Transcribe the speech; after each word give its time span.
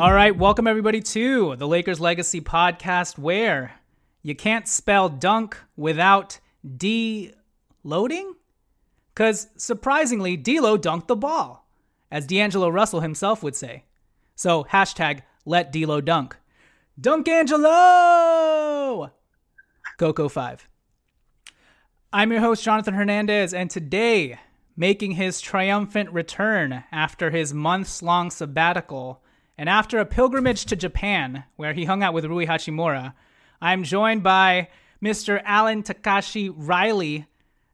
All 0.00 0.14
right, 0.14 0.34
welcome 0.34 0.66
everybody 0.66 1.02
to 1.02 1.56
the 1.56 1.68
Lakers 1.68 2.00
Legacy 2.00 2.40
podcast 2.40 3.18
where 3.18 3.72
you 4.22 4.34
can't 4.34 4.66
spell 4.66 5.10
dunk 5.10 5.58
without 5.76 6.40
D 6.78 7.34
loading? 7.84 8.32
Because 9.12 9.48
surprisingly, 9.58 10.38
D'Lo 10.38 10.78
dunked 10.78 11.06
the 11.06 11.16
ball, 11.16 11.68
as 12.10 12.26
D'Angelo 12.26 12.70
Russell 12.70 13.00
himself 13.00 13.42
would 13.42 13.54
say. 13.54 13.84
So 14.36 14.64
hashtag 14.64 15.20
let 15.44 15.70
D'Lo 15.70 16.00
dunk. 16.00 16.34
Dunk 16.98 17.28
Angelo! 17.28 19.12
Coco 19.98 20.30
5. 20.30 20.66
I'm 22.10 22.32
your 22.32 22.40
host, 22.40 22.64
Jonathan 22.64 22.94
Hernandez, 22.94 23.52
and 23.52 23.68
today, 23.68 24.38
making 24.74 25.12
his 25.12 25.42
triumphant 25.42 26.10
return 26.10 26.84
after 26.90 27.28
his 27.28 27.52
months 27.52 28.02
long 28.02 28.30
sabbatical, 28.30 29.22
and 29.60 29.68
after 29.68 29.98
a 29.98 30.06
pilgrimage 30.06 30.64
to 30.64 30.74
Japan, 30.74 31.44
where 31.56 31.74
he 31.74 31.84
hung 31.84 32.02
out 32.02 32.14
with 32.14 32.24
Rui 32.24 32.46
Hachimura, 32.46 33.12
I'm 33.60 33.84
joined 33.84 34.22
by 34.22 34.68
Mr. 35.04 35.42
Alan 35.44 35.82
Takashi 35.82 36.50
Riley, 36.56 37.26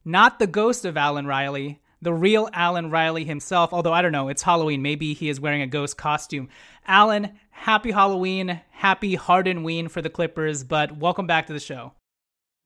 not 0.05 0.41
the 0.41 0.49
ghost 0.49 0.85
of 0.85 0.97
Alan 0.97 1.29
Riley, 1.29 1.81
the 2.03 2.13
real 2.13 2.49
Alan 2.53 2.91
Riley 2.91 3.23
himself. 3.23 3.73
Although 3.73 3.93
I 3.93 4.03
don't 4.03 4.11
know, 4.11 4.27
it's 4.27 4.43
Halloween. 4.43 4.83
Maybe 4.83 5.15
he 5.15 5.29
is 5.29 5.41
wearing 5.41 5.63
a 5.63 5.69
ghost 5.69 5.97
costume. 5.97 6.49
Alan, 6.89 7.39
happy 7.51 7.93
Halloween, 7.93 8.61
happy 8.71 9.17
Hardenween 9.17 9.89
for 9.89 10.03
the 10.03 10.11
Clippers, 10.11 10.65
but 10.65 10.99
welcome 10.99 11.29
back 11.29 11.47
to 11.47 11.53
the 11.53 11.61
show. 11.61 11.93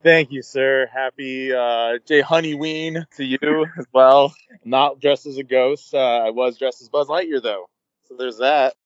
Thank 0.02 0.32
you, 0.32 0.40
sir. 0.40 0.88
Happy 0.90 1.52
uh, 1.52 1.98
Jay 2.06 2.22
Honeyween 2.22 3.04
to 3.16 3.24
you 3.26 3.66
as 3.78 3.84
well. 3.92 4.34
Not 4.64 4.98
dressed 4.98 5.26
as 5.26 5.36
a 5.36 5.44
ghost. 5.44 5.92
Uh, 5.92 5.98
I 5.98 6.30
was 6.30 6.56
dressed 6.56 6.80
as 6.80 6.88
Buzz 6.88 7.08
Lightyear, 7.08 7.42
though. 7.42 7.66
So 8.04 8.16
there's 8.16 8.38
that. 8.38 8.76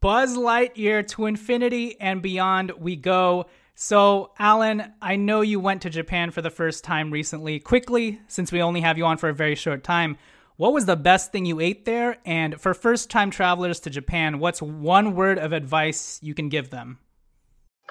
Buzz 0.00 0.36
Lightyear 0.36 1.06
to 1.08 1.26
infinity 1.26 2.00
and 2.00 2.22
beyond 2.22 2.72
we 2.78 2.96
go. 2.96 3.46
So, 3.74 4.32
Alan, 4.38 4.92
I 5.02 5.16
know 5.16 5.42
you 5.42 5.60
went 5.60 5.82
to 5.82 5.90
Japan 5.90 6.30
for 6.30 6.42
the 6.42 6.50
first 6.50 6.84
time 6.84 7.10
recently. 7.10 7.58
Quickly, 7.60 8.20
since 8.26 8.50
we 8.50 8.62
only 8.62 8.80
have 8.80 8.98
you 8.98 9.04
on 9.04 9.18
for 9.18 9.28
a 9.28 9.34
very 9.34 9.54
short 9.54 9.84
time, 9.84 10.16
what 10.56 10.72
was 10.72 10.86
the 10.86 10.96
best 10.96 11.32
thing 11.32 11.44
you 11.44 11.60
ate 11.60 11.84
there? 11.84 12.16
And 12.24 12.58
for 12.60 12.72
first 12.72 13.10
time 13.10 13.30
travelers 13.30 13.80
to 13.80 13.90
Japan, 13.90 14.38
what's 14.38 14.62
one 14.62 15.14
word 15.14 15.38
of 15.38 15.52
advice 15.52 16.18
you 16.22 16.34
can 16.34 16.48
give 16.48 16.70
them? 16.70 16.98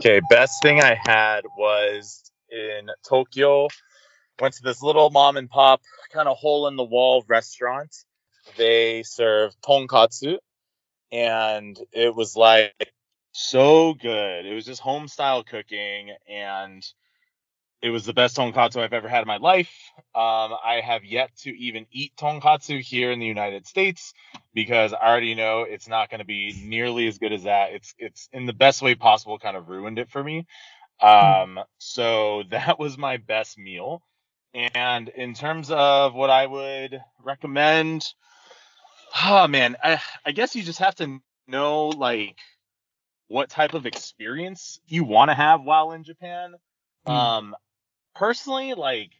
Okay, 0.02 0.20
best 0.30 0.62
thing 0.62 0.82
I 0.82 0.98
had 1.06 1.42
was 1.58 2.32
in 2.50 2.90
Tokyo. 3.08 3.68
Went 4.40 4.56
to 4.56 4.64
this 4.64 4.82
little 4.82 5.10
mom 5.12 5.38
and 5.38 5.50
pop 5.50 5.82
kind 6.12 6.28
of 6.28 6.38
hole 6.38 6.68
in 6.68 6.76
the 6.76 6.84
wall 6.84 7.24
restaurant. 7.28 7.96
They 8.58 9.04
serve 9.04 9.54
tonkatsu, 9.62 10.38
and 11.16 11.80
it 11.94 12.14
was 12.14 12.36
like 12.36 12.94
so 13.32 13.94
good. 13.94 14.46
It 14.46 14.54
was 14.54 14.66
just 14.66 14.82
home 14.82 15.08
style 15.08 15.44
cooking, 15.44 16.12
and 16.28 16.86
it 17.82 17.90
was 17.90 18.06
the 18.06 18.14
best 18.14 18.36
tonkatsu 18.36 18.82
I've 18.82 18.92
ever 18.92 19.08
had 19.08 19.22
in 19.22 19.28
my 19.28 19.38
life. 19.38 19.72
Um, 20.14 20.54
I 20.64 20.82
have 20.84 21.06
yet 21.06 21.30
to 21.44 21.52
even 21.52 21.86
eat 21.90 22.12
tonkatsu 22.18 22.82
here 22.82 23.12
in 23.12 23.20
the 23.20 23.26
United 23.26 23.66
States 23.66 24.14
because 24.54 24.92
I 24.92 25.08
already 25.08 25.36
know 25.36 25.62
it's 25.62 25.88
not 25.88 26.10
going 26.10 26.20
to 26.20 26.26
be 26.26 26.54
nearly 26.66 27.08
as 27.08 27.18
good 27.18 27.32
as 27.32 27.44
that. 27.44 27.72
It's 27.72 27.96
it's 27.98 28.28
in 28.34 28.46
the 28.46 28.54
best 28.54 28.82
way 28.82 28.96
possible, 28.96 29.40
kind 29.40 29.56
of 29.56 29.70
ruined 29.70 30.00
it 30.00 30.10
for 30.10 30.22
me. 30.22 30.46
Um, 31.02 31.60
so 31.78 32.44
that 32.52 32.78
was 32.78 32.98
my 32.98 33.18
best 33.18 33.58
meal. 33.58 34.02
And 34.54 35.10
in 35.10 35.34
terms 35.34 35.72
of 35.72 36.14
what 36.14 36.30
I 36.30 36.46
would 36.46 37.02
recommend, 37.24 38.06
oh 39.24 39.48
man, 39.48 39.76
I, 39.84 40.02
I 40.26 40.32
guess 40.32 40.56
you 40.56 40.64
just 40.64 40.80
have 40.80 40.96
to 40.96 41.20
know 41.48 41.90
like 41.90 42.38
what 43.28 43.50
type 43.50 43.74
of 43.74 43.86
experience 43.86 44.80
you 44.88 45.04
want 45.04 45.30
to 45.30 45.36
have 45.36 45.64
while 45.64 45.92
in 45.92 46.04
Japan. 46.04 46.56
Mm. 47.08 47.12
Um, 47.12 47.56
personally, 48.16 48.74
like 48.74 49.12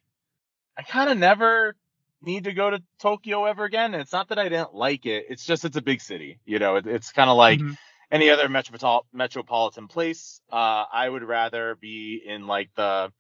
I 0.78 0.84
kind 0.84 1.10
of 1.10 1.18
never 1.18 1.76
need 2.22 2.46
to 2.46 2.54
go 2.54 2.70
to 2.70 2.82
Tokyo 3.00 3.46
ever 3.46 3.64
again. 3.64 3.94
And 3.94 4.02
it's 4.02 4.14
not 4.14 4.30
that 4.30 4.40
I 4.40 4.50
didn't 4.50 4.74
like 4.74 5.06
it; 5.06 5.26
it's 5.30 5.46
just 5.46 5.66
it's 5.66 5.78
a 5.78 5.82
big 5.82 6.02
city. 6.02 6.40
You 6.46 6.60
know, 6.60 6.76
it, 6.76 6.88
it's 6.88 7.12
kind 7.12 7.30
of 7.30 7.38
like 7.38 7.60
Mhm. 7.60 7.78
any 8.12 8.30
other 8.30 8.48
metropol- 8.48 9.06
metropolitan 9.14 9.88
place. 9.88 10.42
Uh, 10.52 10.86
I 10.92 11.08
would 11.10 11.24
rather 11.24 11.76
be 11.76 12.22
in 12.26 12.48
like 12.48 12.70
the 12.76 13.12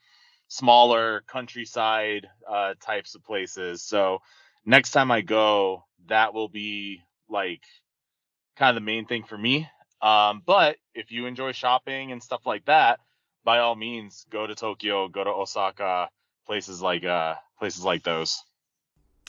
smaller 0.48 1.24
countryside 1.28 2.28
uh, 2.48 2.75
types 2.80 3.16
of 3.16 3.24
places. 3.24 3.81
So 3.81 4.19
next 4.65 4.91
time 4.91 5.12
I 5.12 5.21
go, 5.21 5.83
that 6.07 6.33
will 6.33 6.50
be 6.50 7.01
like 7.29 7.62
kind 8.57 8.69
of 8.69 8.75
the 8.75 8.85
main 8.85 9.06
thing 9.06 9.23
for 9.23 9.38
me. 9.38 9.69
Um, 10.01 10.41
but 10.45 10.77
if 10.94 11.12
you 11.12 11.25
enjoy 11.25 11.51
shopping 11.51 12.12
and 12.12 12.21
stuff 12.21 12.45
like 12.45 12.65
that, 12.65 13.00
by 13.44 13.59
all 13.59 13.75
means, 13.75 14.25
go 14.29 14.45
to 14.45 14.56
Tokyo, 14.56 15.07
go 15.07 15.23
to 15.23 15.29
Osaka, 15.29 16.09
places 16.45 16.81
like 16.81 17.06
uh, 17.06 17.35
places 17.59 17.83
like 17.83 18.03
those. 18.03 18.44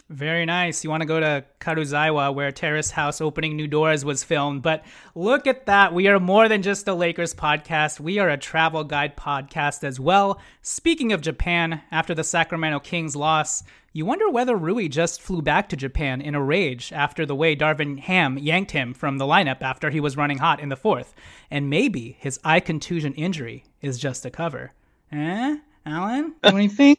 Very 0.08 0.46
nice. 0.46 0.84
You 0.84 0.90
want 0.90 1.00
to 1.00 1.06
go 1.06 1.18
to 1.18 1.44
Karuizawa, 1.58 2.32
where 2.32 2.52
Terrace 2.52 2.92
House 2.92 3.20
Opening 3.20 3.56
New 3.56 3.66
Doors 3.66 4.04
was 4.04 4.22
filmed. 4.22 4.62
But 4.62 4.84
look 5.16 5.48
at 5.48 5.66
that. 5.66 5.92
We 5.92 6.06
are 6.06 6.20
more 6.20 6.48
than 6.48 6.62
just 6.62 6.86
a 6.86 6.94
Lakers 6.94 7.34
podcast. 7.34 7.98
We 7.98 8.20
are 8.20 8.28
a 8.28 8.36
travel 8.36 8.84
guide 8.84 9.16
podcast 9.16 9.82
as 9.82 9.98
well. 9.98 10.40
Speaking 10.62 11.12
of 11.12 11.22
Japan, 11.22 11.82
after 11.90 12.14
the 12.14 12.22
Sacramento 12.22 12.78
Kings 12.80 13.16
loss, 13.16 13.64
you 13.96 14.04
wonder 14.04 14.28
whether 14.28 14.54
Rui 14.54 14.88
just 14.88 15.22
flew 15.22 15.40
back 15.40 15.70
to 15.70 15.76
Japan 15.76 16.20
in 16.20 16.34
a 16.34 16.42
rage 16.42 16.92
after 16.92 17.24
the 17.24 17.34
way 17.34 17.56
Darvin 17.56 17.98
Ham 18.00 18.36
yanked 18.36 18.72
him 18.72 18.92
from 18.92 19.16
the 19.16 19.24
lineup 19.24 19.62
after 19.62 19.88
he 19.88 20.00
was 20.00 20.18
running 20.18 20.36
hot 20.36 20.60
in 20.60 20.68
the 20.68 20.76
fourth. 20.76 21.14
And 21.50 21.70
maybe 21.70 22.18
his 22.20 22.38
eye 22.44 22.60
contusion 22.60 23.14
injury 23.14 23.64
is 23.80 23.98
just 23.98 24.26
a 24.26 24.30
cover. 24.30 24.74
Eh? 25.10 25.56
Alan? 25.86 26.34
What 26.42 26.50
do 26.50 26.58
you 26.58 26.68
think? 26.68 26.98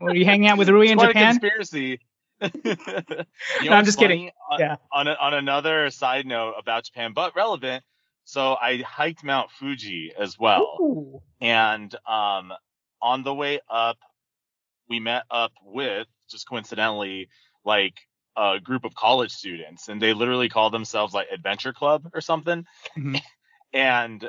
Were 0.00 0.14
you 0.14 0.24
hanging 0.24 0.48
out 0.48 0.56
with 0.56 0.70
Rui 0.70 0.88
in 0.88 0.98
Japan? 0.98 1.38
conspiracy. 1.38 2.00
you 2.40 2.76
no, 3.64 3.72
I'm 3.72 3.84
just 3.84 3.98
kidding. 3.98 4.30
On, 4.50 4.58
yeah. 4.58 4.76
On, 4.90 5.08
a, 5.08 5.14
on 5.20 5.34
another 5.34 5.90
side 5.90 6.24
note 6.24 6.54
about 6.58 6.84
Japan, 6.84 7.12
but 7.14 7.36
relevant. 7.36 7.84
So 8.24 8.56
I 8.56 8.78
hiked 8.78 9.22
Mount 9.22 9.50
Fuji 9.50 10.14
as 10.18 10.38
well, 10.38 10.78
Ooh. 10.80 11.22
and 11.42 11.94
um, 12.08 12.52
on 13.02 13.22
the 13.22 13.34
way 13.34 13.60
up, 13.68 13.98
we 14.88 14.98
met 14.98 15.24
up 15.30 15.52
with 15.64 16.06
just 16.32 16.48
coincidentally 16.48 17.28
like 17.64 17.94
a 18.36 18.58
group 18.58 18.84
of 18.84 18.94
college 18.94 19.30
students, 19.30 19.88
and 19.88 20.00
they 20.00 20.14
literally 20.14 20.48
call 20.48 20.70
themselves 20.70 21.14
like 21.14 21.28
Adventure 21.32 21.72
Club 21.72 22.10
or 22.14 22.20
something, 22.20 22.66
mm-hmm. 22.98 23.16
and 23.72 24.28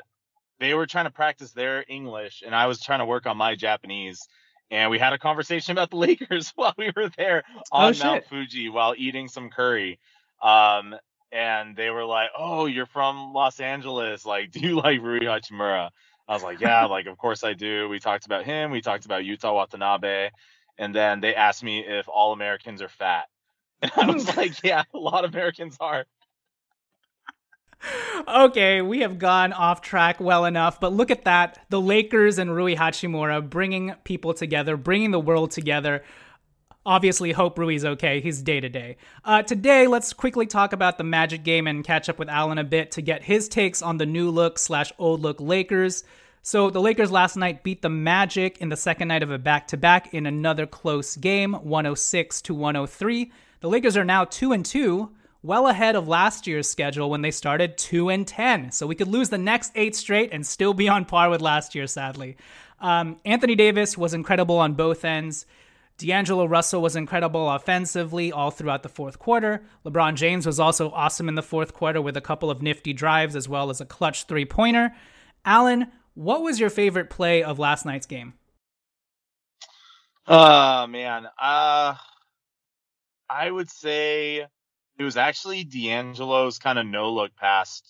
they 0.59 0.73
were 0.73 0.85
trying 0.85 1.05
to 1.05 1.11
practice 1.11 1.51
their 1.51 1.83
English, 1.87 2.43
and 2.45 2.53
I 2.53 2.67
was 2.67 2.79
trying 2.79 2.99
to 2.99 3.05
work 3.05 3.25
on 3.25 3.37
my 3.37 3.55
Japanese 3.55 4.27
and 4.73 4.89
we 4.89 4.97
had 4.97 5.13
a 5.13 5.19
conversation 5.19 5.71
about 5.73 5.91
the 5.91 5.97
Lakers 6.07 6.51
while 6.55 6.73
we 6.77 6.91
were 6.95 7.09
there 7.15 7.43
on 7.71 7.93
oh, 7.95 8.03
Mount 8.03 8.25
Fuji 8.25 8.69
while 8.69 8.95
eating 8.97 9.27
some 9.27 9.49
curry. 9.49 9.99
Um, 10.41 10.95
and 11.31 11.75
they 11.75 11.89
were 11.89 12.05
like, 12.05 12.29
"Oh, 12.37 12.65
you're 12.65 12.87
from 12.87 13.33
Los 13.33 13.59
Angeles. 13.59 14.25
Like, 14.25 14.51
do 14.51 14.59
you 14.59 14.75
like 14.75 15.01
Rui 15.01 15.21
Hachimura?" 15.21 15.89
I 16.27 16.33
was 16.33 16.43
like, 16.43 16.59
"Yeah, 16.59 16.85
like 16.85 17.05
of 17.05 17.17
course 17.17 17.43
I 17.43 17.53
do." 17.53 17.87
We 17.87 17.99
talked 17.99 18.25
about 18.25 18.45
him. 18.45 18.71
We 18.71 18.81
talked 18.81 19.05
about 19.05 19.23
Yuta 19.23 19.53
Watanabe, 19.53 20.29
and 20.77 20.93
then 20.93 21.21
they 21.21 21.35
asked 21.35 21.63
me 21.63 21.79
if 21.79 22.07
all 22.07 22.33
Americans 22.33 22.81
are 22.81 22.89
fat, 22.89 23.25
and 23.81 23.91
I 23.95 24.05
was 24.11 24.35
like, 24.35 24.63
"Yeah, 24.63 24.83
a 24.93 24.97
lot 24.97 25.25
of 25.25 25.33
Americans 25.33 25.77
are." 25.79 26.05
okay, 28.27 28.81
we 28.81 28.99
have 28.99 29.19
gone 29.19 29.53
off 29.53 29.81
track 29.81 30.19
well 30.19 30.45
enough, 30.45 30.79
but 30.79 30.93
look 30.93 31.11
at 31.11 31.25
that. 31.25 31.59
The 31.69 31.81
Lakers 31.81 32.37
and 32.37 32.55
Rui 32.55 32.75
Hachimura 32.75 33.47
bringing 33.47 33.93
people 34.03 34.33
together, 34.33 34.77
bringing 34.77 35.11
the 35.11 35.19
world 35.19 35.51
together. 35.51 36.03
Obviously, 36.85 37.31
hope 37.31 37.57
Rui's 37.57 37.85
okay. 37.85 38.19
He's 38.19 38.41
day 38.41 38.59
to 38.59 38.69
day. 38.69 38.97
Today, 39.47 39.87
let's 39.87 40.11
quickly 40.11 40.45
talk 40.45 40.73
about 40.73 40.97
the 40.97 41.03
Magic 41.03 41.43
game 41.43 41.65
and 41.65 41.83
catch 41.83 42.09
up 42.09 42.19
with 42.19 42.29
Alan 42.29 42.57
a 42.57 42.63
bit 42.63 42.91
to 42.91 43.01
get 43.01 43.23
his 43.23 43.47
takes 43.47 43.81
on 43.81 43.97
the 43.97 44.05
new 44.05 44.29
look 44.29 44.59
slash 44.59 44.91
old 44.99 45.21
look 45.21 45.39
Lakers. 45.39 46.03
So, 46.45 46.69
the 46.69 46.81
Lakers 46.81 47.09
last 47.09 47.37
night 47.37 47.63
beat 47.63 47.81
the 47.81 47.89
Magic 47.89 48.57
in 48.57 48.67
the 48.67 48.75
second 48.75 49.07
night 49.07 49.23
of 49.23 49.31
a 49.31 49.37
back 49.37 49.65
to 49.69 49.77
back 49.77 50.13
in 50.13 50.25
another 50.25 50.67
close 50.67 51.15
game, 51.15 51.53
106 51.53 52.41
to 52.41 52.53
103. 52.53 53.31
The 53.61 53.69
Lakers 53.69 53.95
are 53.95 54.03
now 54.03 54.25
2 54.25 54.51
and 54.51 54.65
2 54.65 55.09
well 55.41 55.67
ahead 55.67 55.95
of 55.95 56.07
last 56.07 56.45
year's 56.47 56.69
schedule 56.69 57.09
when 57.09 57.21
they 57.21 57.31
started 57.31 57.77
2 57.77 58.09
and 58.09 58.27
10. 58.27 58.71
So 58.71 58.87
we 58.87 58.95
could 58.95 59.07
lose 59.07 59.29
the 59.29 59.37
next 59.37 59.71
8 59.75 59.95
straight 59.95 60.33
and 60.33 60.45
still 60.45 60.73
be 60.73 60.89
on 60.89 61.05
par 61.05 61.29
with 61.29 61.41
last 61.41 61.75
year 61.75 61.87
sadly. 61.87 62.37
Um, 62.79 63.17
Anthony 63.23 63.55
Davis 63.55 63.97
was 63.97 64.13
incredible 64.13 64.57
on 64.57 64.73
both 64.73 65.05
ends. 65.05 65.45
D'Angelo 65.97 66.45
Russell 66.45 66.81
was 66.81 66.97
incredible 66.97 67.49
offensively 67.49 68.31
all 68.33 68.51
throughout 68.51 68.83
the 68.83 68.89
fourth 68.89 69.19
quarter. 69.19 69.63
LeBron 69.85 70.15
James 70.15 70.45
was 70.45 70.59
also 70.59 70.89
awesome 70.91 71.29
in 71.29 71.35
the 71.35 71.41
fourth 71.41 71.73
quarter 71.73 72.01
with 72.01 72.17
a 72.17 72.21
couple 72.21 72.49
of 72.49 72.61
nifty 72.61 72.91
drives 72.91 73.35
as 73.35 73.47
well 73.47 73.69
as 73.69 73.79
a 73.79 73.85
clutch 73.85 74.25
three 74.25 74.45
pointer. 74.45 74.93
Alan, 75.45 75.87
what 76.15 76.41
was 76.41 76.59
your 76.59 76.69
favorite 76.69 77.09
play 77.09 77.43
of 77.43 77.59
last 77.59 77.85
night's 77.85 78.05
game? 78.05 78.33
Oh, 80.27 80.87
man. 80.87 81.25
Uh, 81.39 81.95
I 83.29 83.51
would 83.51 83.69
say 83.69 84.45
it 84.97 85.03
was 85.03 85.17
actually 85.17 85.63
D'Angelo's 85.63 86.59
kind 86.59 86.79
of 86.79 86.85
no 86.85 87.11
look 87.11 87.35
pass 87.35 87.81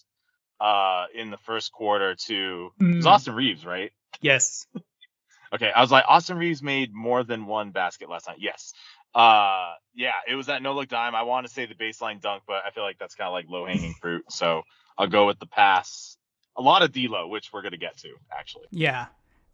uh, 0.60 1.06
in 1.14 1.30
the 1.30 1.38
first 1.38 1.72
quarter 1.72 2.16
to 2.16 2.72
mm. 2.82 2.94
it 2.94 2.96
was 2.98 3.06
mm. 3.06 3.10
Austin 3.10 3.36
Reaves, 3.36 3.66
right? 3.66 3.92
Yes. 4.22 4.66
okay, 5.54 5.72
I 5.76 5.82
was 5.82 5.92
like 5.92 6.06
Austin 6.08 6.38
Reaves 6.38 6.64
made 6.64 6.94
more 6.94 7.24
than 7.24 7.46
one 7.46 7.72
basket 7.72 8.10
last 8.10 8.28
night. 8.28 8.38
Yes. 8.40 8.74
Uh, 9.14 9.74
yeah, 9.94 10.14
it 10.28 10.36
was 10.36 10.48
that 10.48 10.64
no 10.64 10.74
look 10.74 10.88
dime. 10.88 11.14
I 11.14 11.24
want 11.24 11.46
to 11.46 11.54
say 11.54 11.66
the 11.66 11.76
baseline 11.76 12.20
dunk, 12.22 12.44
but 12.48 12.64
I 12.66 12.72
feel 12.72 12.84
like 12.84 12.98
that's 12.98 13.16
kind 13.16 13.28
of 13.28 13.34
like 13.34 13.46
low 13.48 13.66
hanging 13.66 13.94
fruit. 14.02 14.24
So 14.30 14.64
I'll 14.98 15.08
go 15.08 15.28
with 15.28 15.40
the 15.40 15.46
pass. 15.46 16.18
A 16.56 16.62
lot 16.62 16.84
of 16.84 16.92
D'Lo, 16.92 17.28
which 17.28 17.52
we're 17.52 17.62
gonna 17.62 17.78
get 17.78 17.98
to 17.98 18.10
actually. 18.32 18.66
Yeah, 18.72 19.08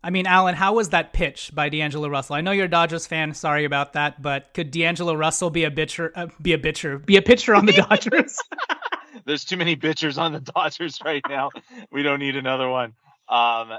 I 0.04 0.10
mean, 0.12 0.28
Alan, 0.28 0.56
how 0.56 0.74
was 0.74 0.90
that 0.90 1.12
pitch 1.12 1.52
by 1.54 1.68
D'Angelo 1.70 2.08
Russell? 2.08 2.36
I 2.36 2.42
know 2.42 2.52
you're 2.52 2.66
a 2.66 2.70
Dodgers 2.70 3.06
fan. 3.06 3.34
Sorry 3.34 3.66
about 3.66 3.94
that, 3.94 4.22
but 4.22 4.54
could 4.54 4.72
D'Angelo 4.72 5.14
Russell 5.14 5.50
be 5.50 5.66
a 5.66 5.72
bitcher? 5.72 6.12
Uh, 6.16 6.28
be 6.42 6.54
a 6.54 6.58
bitcher? 6.58 7.06
Be 7.06 7.18
a 7.18 7.22
pitcher 7.22 7.54
on 7.54 7.66
the 7.66 7.74
Dodgers? 7.74 8.38
There's 9.26 9.44
too 9.44 9.58
many 9.58 9.76
bitchers 9.76 10.18
on 10.18 10.32
the 10.32 10.40
Dodgers 10.40 11.00
right 11.04 11.24
now. 11.28 11.50
We 11.92 12.04
don't 12.04 12.20
need 12.20 12.38
another 12.38 12.70
one. 12.70 12.94
Um, 13.28 13.74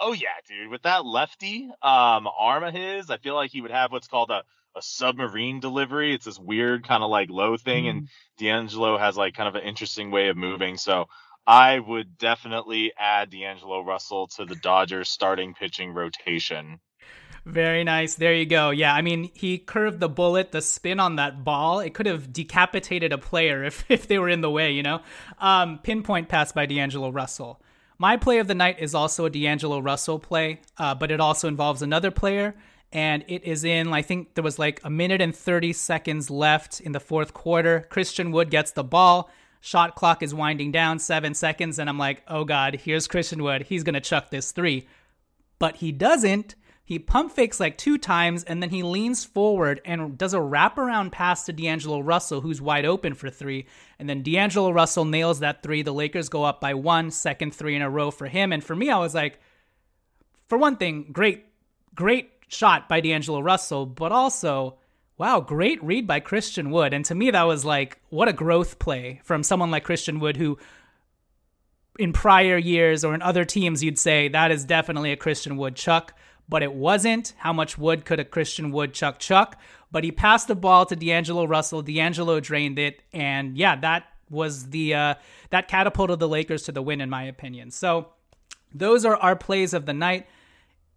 oh 0.00 0.12
yeah, 0.12 0.28
dude, 0.46 0.70
with 0.70 0.82
that 0.82 1.06
lefty 1.06 1.70
um, 1.82 2.28
arm 2.38 2.64
of 2.64 2.74
his, 2.74 3.08
I 3.08 3.16
feel 3.16 3.34
like 3.34 3.50
he 3.50 3.62
would 3.62 3.70
have 3.70 3.92
what's 3.92 4.08
called 4.08 4.30
a 4.30 4.42
a 4.74 4.80
submarine 4.80 5.60
delivery. 5.60 6.14
It's 6.14 6.24
this 6.24 6.38
weird 6.38 6.86
kind 6.88 7.02
of 7.02 7.10
like 7.10 7.28
low 7.30 7.56
thing, 7.56 7.84
mm. 7.84 7.90
and 7.90 8.08
D'Angelo 8.38 8.96
has 8.96 9.16
like 9.16 9.34
kind 9.34 9.48
of 9.48 9.54
an 9.54 9.62
interesting 9.68 10.10
way 10.10 10.28
of 10.28 10.36
moving. 10.36 10.76
So 10.76 11.08
I 11.46 11.78
would 11.78 12.18
definitely 12.18 12.92
add 12.96 13.30
D'Angelo 13.30 13.82
Russell 13.82 14.28
to 14.28 14.44
the 14.44 14.54
Dodgers 14.56 15.08
starting 15.08 15.54
pitching 15.54 15.92
rotation. 15.92 16.80
Very 17.44 17.82
nice. 17.82 18.14
There 18.14 18.34
you 18.34 18.46
go. 18.46 18.70
Yeah, 18.70 18.94
I 18.94 19.02
mean, 19.02 19.30
he 19.34 19.58
curved 19.58 19.98
the 19.98 20.08
bullet, 20.08 20.52
the 20.52 20.62
spin 20.62 21.00
on 21.00 21.16
that 21.16 21.42
ball. 21.42 21.80
It 21.80 21.92
could 21.92 22.06
have 22.06 22.32
decapitated 22.32 23.12
a 23.12 23.18
player 23.18 23.64
if, 23.64 23.84
if 23.90 24.06
they 24.06 24.18
were 24.18 24.28
in 24.28 24.40
the 24.40 24.50
way, 24.50 24.72
you 24.72 24.82
know? 24.82 25.00
Um, 25.40 25.80
pinpoint 25.82 26.28
pass 26.28 26.52
by 26.52 26.66
D'Angelo 26.66 27.10
Russell. 27.10 27.60
My 27.98 28.16
play 28.16 28.38
of 28.38 28.46
the 28.46 28.54
night 28.54 28.76
is 28.78 28.94
also 28.94 29.24
a 29.24 29.30
D'Angelo 29.30 29.80
Russell 29.80 30.18
play, 30.18 30.60
uh, 30.78 30.94
but 30.94 31.10
it 31.10 31.20
also 31.20 31.48
involves 31.48 31.82
another 31.82 32.10
player. 32.10 32.54
And 32.92 33.24
it 33.26 33.44
is 33.44 33.64
in, 33.64 33.92
I 33.92 34.02
think 34.02 34.34
there 34.34 34.44
was 34.44 34.58
like 34.58 34.80
a 34.84 34.90
minute 34.90 35.20
and 35.20 35.34
30 35.34 35.72
seconds 35.72 36.30
left 36.30 36.80
in 36.80 36.92
the 36.92 37.00
fourth 37.00 37.32
quarter. 37.32 37.86
Christian 37.90 38.30
Wood 38.30 38.50
gets 38.50 38.70
the 38.72 38.84
ball 38.84 39.30
Shot 39.64 39.94
clock 39.94 40.24
is 40.24 40.34
winding 40.34 40.72
down, 40.72 40.98
seven 40.98 41.34
seconds, 41.34 41.78
and 41.78 41.88
I'm 41.88 41.96
like, 41.96 42.24
oh 42.26 42.44
God, 42.44 42.74
here's 42.74 43.06
Christian 43.06 43.44
Wood. 43.44 43.62
He's 43.62 43.84
going 43.84 43.94
to 43.94 44.00
chuck 44.00 44.28
this 44.28 44.50
three. 44.50 44.88
But 45.60 45.76
he 45.76 45.92
doesn't. 45.92 46.56
He 46.84 46.98
pump 46.98 47.30
fakes 47.30 47.60
like 47.60 47.78
two 47.78 47.96
times, 47.96 48.42
and 48.42 48.60
then 48.60 48.70
he 48.70 48.82
leans 48.82 49.24
forward 49.24 49.80
and 49.84 50.18
does 50.18 50.34
a 50.34 50.38
wraparound 50.38 51.12
pass 51.12 51.46
to 51.46 51.52
D'Angelo 51.52 52.00
Russell, 52.00 52.40
who's 52.40 52.60
wide 52.60 52.84
open 52.84 53.14
for 53.14 53.30
three. 53.30 53.66
And 54.00 54.08
then 54.08 54.24
D'Angelo 54.24 54.72
Russell 54.72 55.04
nails 55.04 55.38
that 55.38 55.62
three. 55.62 55.82
The 55.82 55.94
Lakers 55.94 56.28
go 56.28 56.42
up 56.42 56.60
by 56.60 56.74
one, 56.74 57.12
second 57.12 57.54
three 57.54 57.76
in 57.76 57.82
a 57.82 57.88
row 57.88 58.10
for 58.10 58.26
him. 58.26 58.52
And 58.52 58.64
for 58.64 58.74
me, 58.74 58.90
I 58.90 58.98
was 58.98 59.14
like, 59.14 59.38
for 60.48 60.58
one 60.58 60.76
thing, 60.76 61.06
great, 61.12 61.46
great 61.94 62.32
shot 62.48 62.88
by 62.88 63.00
D'Angelo 63.00 63.40
Russell, 63.40 63.86
but 63.86 64.10
also 64.10 64.78
Wow, 65.18 65.40
great 65.40 65.82
read 65.84 66.06
by 66.06 66.20
Christian 66.20 66.70
Wood. 66.70 66.92
And 66.92 67.04
to 67.04 67.14
me, 67.14 67.30
that 67.30 67.42
was 67.42 67.64
like, 67.64 68.00
what 68.08 68.28
a 68.28 68.32
growth 68.32 68.78
play 68.78 69.20
from 69.24 69.42
someone 69.42 69.70
like 69.70 69.84
Christian 69.84 70.20
Wood, 70.20 70.36
who 70.36 70.58
in 71.98 72.12
prior 72.12 72.56
years 72.56 73.04
or 73.04 73.14
in 73.14 73.22
other 73.22 73.44
teams, 73.44 73.84
you'd 73.84 73.98
say 73.98 74.28
that 74.28 74.50
is 74.50 74.64
definitely 74.64 75.12
a 75.12 75.16
Christian 75.16 75.56
Wood 75.56 75.76
chuck, 75.76 76.14
but 76.48 76.62
it 76.62 76.72
wasn't. 76.72 77.34
How 77.38 77.52
much 77.52 77.76
wood 77.76 78.04
could 78.04 78.20
a 78.20 78.24
Christian 78.24 78.72
Wood 78.72 78.94
chuck 78.94 79.18
chuck? 79.18 79.60
But 79.90 80.04
he 80.04 80.10
passed 80.10 80.48
the 80.48 80.54
ball 80.54 80.86
to 80.86 80.96
D'Angelo 80.96 81.44
Russell. 81.44 81.82
D'Angelo 81.82 82.40
drained 82.40 82.78
it. 82.78 83.02
And 83.12 83.58
yeah, 83.58 83.76
that 83.76 84.04
was 84.30 84.70
the, 84.70 84.94
uh, 84.94 85.14
that 85.50 85.68
catapulted 85.68 86.18
the 86.18 86.28
Lakers 86.28 86.62
to 86.64 86.72
the 86.72 86.82
win, 86.82 87.02
in 87.02 87.10
my 87.10 87.24
opinion. 87.24 87.70
So 87.70 88.08
those 88.74 89.04
are 89.04 89.16
our 89.16 89.36
plays 89.36 89.74
of 89.74 89.84
the 89.84 89.92
night. 89.92 90.26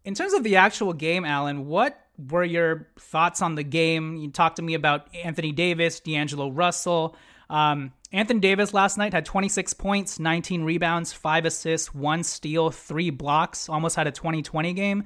In 0.05 0.13
terms 0.13 0.33
of 0.33 0.43
the 0.43 0.55
actual 0.55 0.93
game, 0.93 1.25
Alan, 1.25 1.65
what 1.67 2.04
were 2.17 2.43
your 2.43 2.87
thoughts 2.99 3.41
on 3.41 3.55
the 3.55 3.63
game? 3.63 4.17
You 4.17 4.31
talked 4.31 4.57
to 4.57 4.61
me 4.61 4.73
about 4.73 5.07
Anthony 5.13 5.51
Davis, 5.51 5.99
D'Angelo 5.99 6.49
Russell. 6.49 7.15
Um, 7.49 7.93
Anthony 8.11 8.39
Davis 8.39 8.73
last 8.73 8.97
night 8.97 9.13
had 9.13 9.25
26 9.25 9.73
points, 9.73 10.19
19 10.19 10.63
rebounds, 10.63 11.13
five 11.13 11.45
assists, 11.45 11.93
one 11.93 12.23
steal, 12.23 12.71
three 12.71 13.09
blocks, 13.09 13.69
almost 13.69 13.95
had 13.95 14.07
a 14.07 14.11
2020 14.11 14.73
game. 14.73 15.03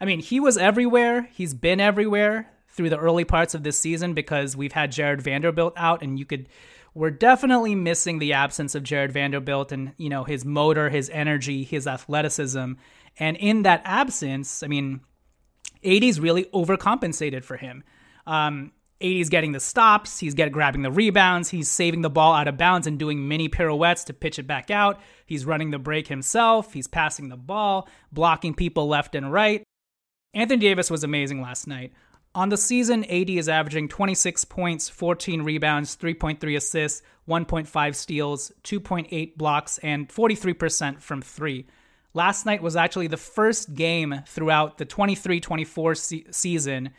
I 0.00 0.04
mean, 0.04 0.20
he 0.20 0.40
was 0.40 0.56
everywhere. 0.56 1.28
He's 1.32 1.54
been 1.54 1.80
everywhere 1.80 2.50
through 2.68 2.90
the 2.90 2.98
early 2.98 3.24
parts 3.24 3.54
of 3.54 3.62
this 3.62 3.78
season 3.78 4.14
because 4.14 4.56
we've 4.56 4.72
had 4.72 4.92
Jarred 4.92 5.22
Vanderbilt 5.22 5.74
out, 5.76 6.02
and 6.02 6.18
you 6.18 6.24
could. 6.24 6.48
We're 6.94 7.10
definitely 7.10 7.74
missing 7.74 8.20
the 8.20 8.32
absence 8.32 8.74
of 8.74 8.82
Jarred 8.82 9.12
Vanderbilt 9.12 9.70
and 9.70 9.92
you 9.98 10.08
know 10.08 10.24
his 10.24 10.44
motor, 10.44 10.88
his 10.88 11.10
energy, 11.10 11.62
his 11.62 11.86
athleticism, 11.86 12.72
and 13.18 13.36
in 13.36 13.62
that 13.62 13.82
absence, 13.84 14.62
I 14.62 14.68
mean, 14.68 15.00
AD's 15.86 16.20
really 16.20 16.44
overcompensated 16.46 17.44
for 17.44 17.56
him. 17.56 17.84
Um, 18.26 18.72
AD's 19.00 19.28
getting 19.28 19.52
the 19.52 19.60
stops, 19.60 20.18
he's 20.18 20.34
getting 20.34 20.52
grabbing 20.52 20.82
the 20.82 20.90
rebounds, 20.90 21.50
he's 21.50 21.68
saving 21.68 22.00
the 22.00 22.10
ball 22.10 22.32
out 22.32 22.48
of 22.48 22.56
bounds 22.56 22.86
and 22.86 22.98
doing 22.98 23.28
mini 23.28 23.48
pirouettes 23.48 24.04
to 24.04 24.14
pitch 24.14 24.38
it 24.38 24.46
back 24.46 24.70
out. 24.70 25.00
He's 25.26 25.44
running 25.44 25.70
the 25.70 25.78
break 25.78 26.08
himself, 26.08 26.72
he's 26.72 26.86
passing 26.86 27.28
the 27.28 27.36
ball, 27.36 27.88
blocking 28.10 28.54
people 28.54 28.88
left 28.88 29.14
and 29.14 29.30
right. 29.30 29.62
Anthony 30.32 30.60
Davis 30.60 30.90
was 30.90 31.04
amazing 31.04 31.42
last 31.42 31.66
night. 31.66 31.92
On 32.34 32.50
the 32.50 32.56
season, 32.56 33.04
AD 33.04 33.30
is 33.30 33.48
averaging 33.48 33.88
26 33.88 34.44
points, 34.46 34.90
14 34.90 35.42
rebounds, 35.42 35.96
3.3 35.96 36.56
assists, 36.56 37.02
1.5 37.26 37.94
steals, 37.94 38.52
2.8 38.62 39.36
blocks, 39.38 39.78
and 39.78 40.08
43% 40.08 41.00
from 41.00 41.22
three. 41.22 41.66
Last 42.16 42.46
night 42.46 42.62
was 42.62 42.76
actually 42.76 43.08
the 43.08 43.18
first 43.18 43.74
game 43.74 44.22
throughout 44.26 44.78
the 44.78 44.86
23 44.86 45.38
24 45.38 45.94
se- 45.94 46.24
season 46.30 46.92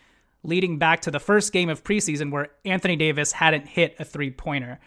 leading 0.44 0.78
back 0.78 1.02
to 1.02 1.12
the 1.12 1.20
first 1.20 1.52
game 1.52 1.70
of 1.70 1.84
preseason 1.84 2.32
where 2.32 2.50
Anthony 2.64 2.96
Davis 2.96 3.32
hadn't 3.32 3.68
hit 3.68 3.96
a 3.98 4.06
three 4.06 4.30
pointer. 4.30 4.80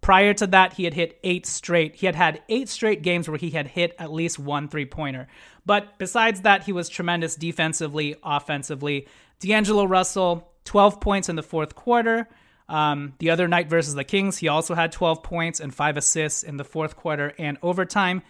Prior 0.00 0.34
to 0.34 0.46
that, 0.46 0.74
he 0.74 0.84
had 0.84 0.94
hit 0.94 1.18
eight 1.24 1.46
straight. 1.46 1.96
He 1.96 2.06
had 2.06 2.14
had 2.14 2.42
eight 2.48 2.68
straight 2.68 3.02
games 3.02 3.28
where 3.28 3.38
he 3.38 3.50
had 3.50 3.66
hit 3.66 3.96
at 3.98 4.12
least 4.12 4.38
one 4.38 4.68
three 4.68 4.86
pointer. 4.86 5.26
But 5.66 5.98
besides 5.98 6.42
that, 6.42 6.62
he 6.62 6.72
was 6.72 6.88
tremendous 6.88 7.34
defensively, 7.34 8.14
offensively. 8.22 9.08
D'Angelo 9.40 9.84
Russell, 9.84 10.52
12 10.64 11.00
points 11.00 11.28
in 11.28 11.34
the 11.34 11.42
fourth 11.42 11.74
quarter. 11.74 12.28
Um, 12.68 13.14
the 13.18 13.30
other 13.30 13.48
night 13.48 13.68
versus 13.68 13.96
the 13.96 14.04
Kings, 14.04 14.38
he 14.38 14.46
also 14.46 14.76
had 14.76 14.92
12 14.92 15.24
points 15.24 15.58
and 15.58 15.74
five 15.74 15.96
assists 15.96 16.44
in 16.44 16.56
the 16.56 16.64
fourth 16.64 16.94
quarter 16.94 17.34
and 17.36 17.58
overtime. 17.62 18.22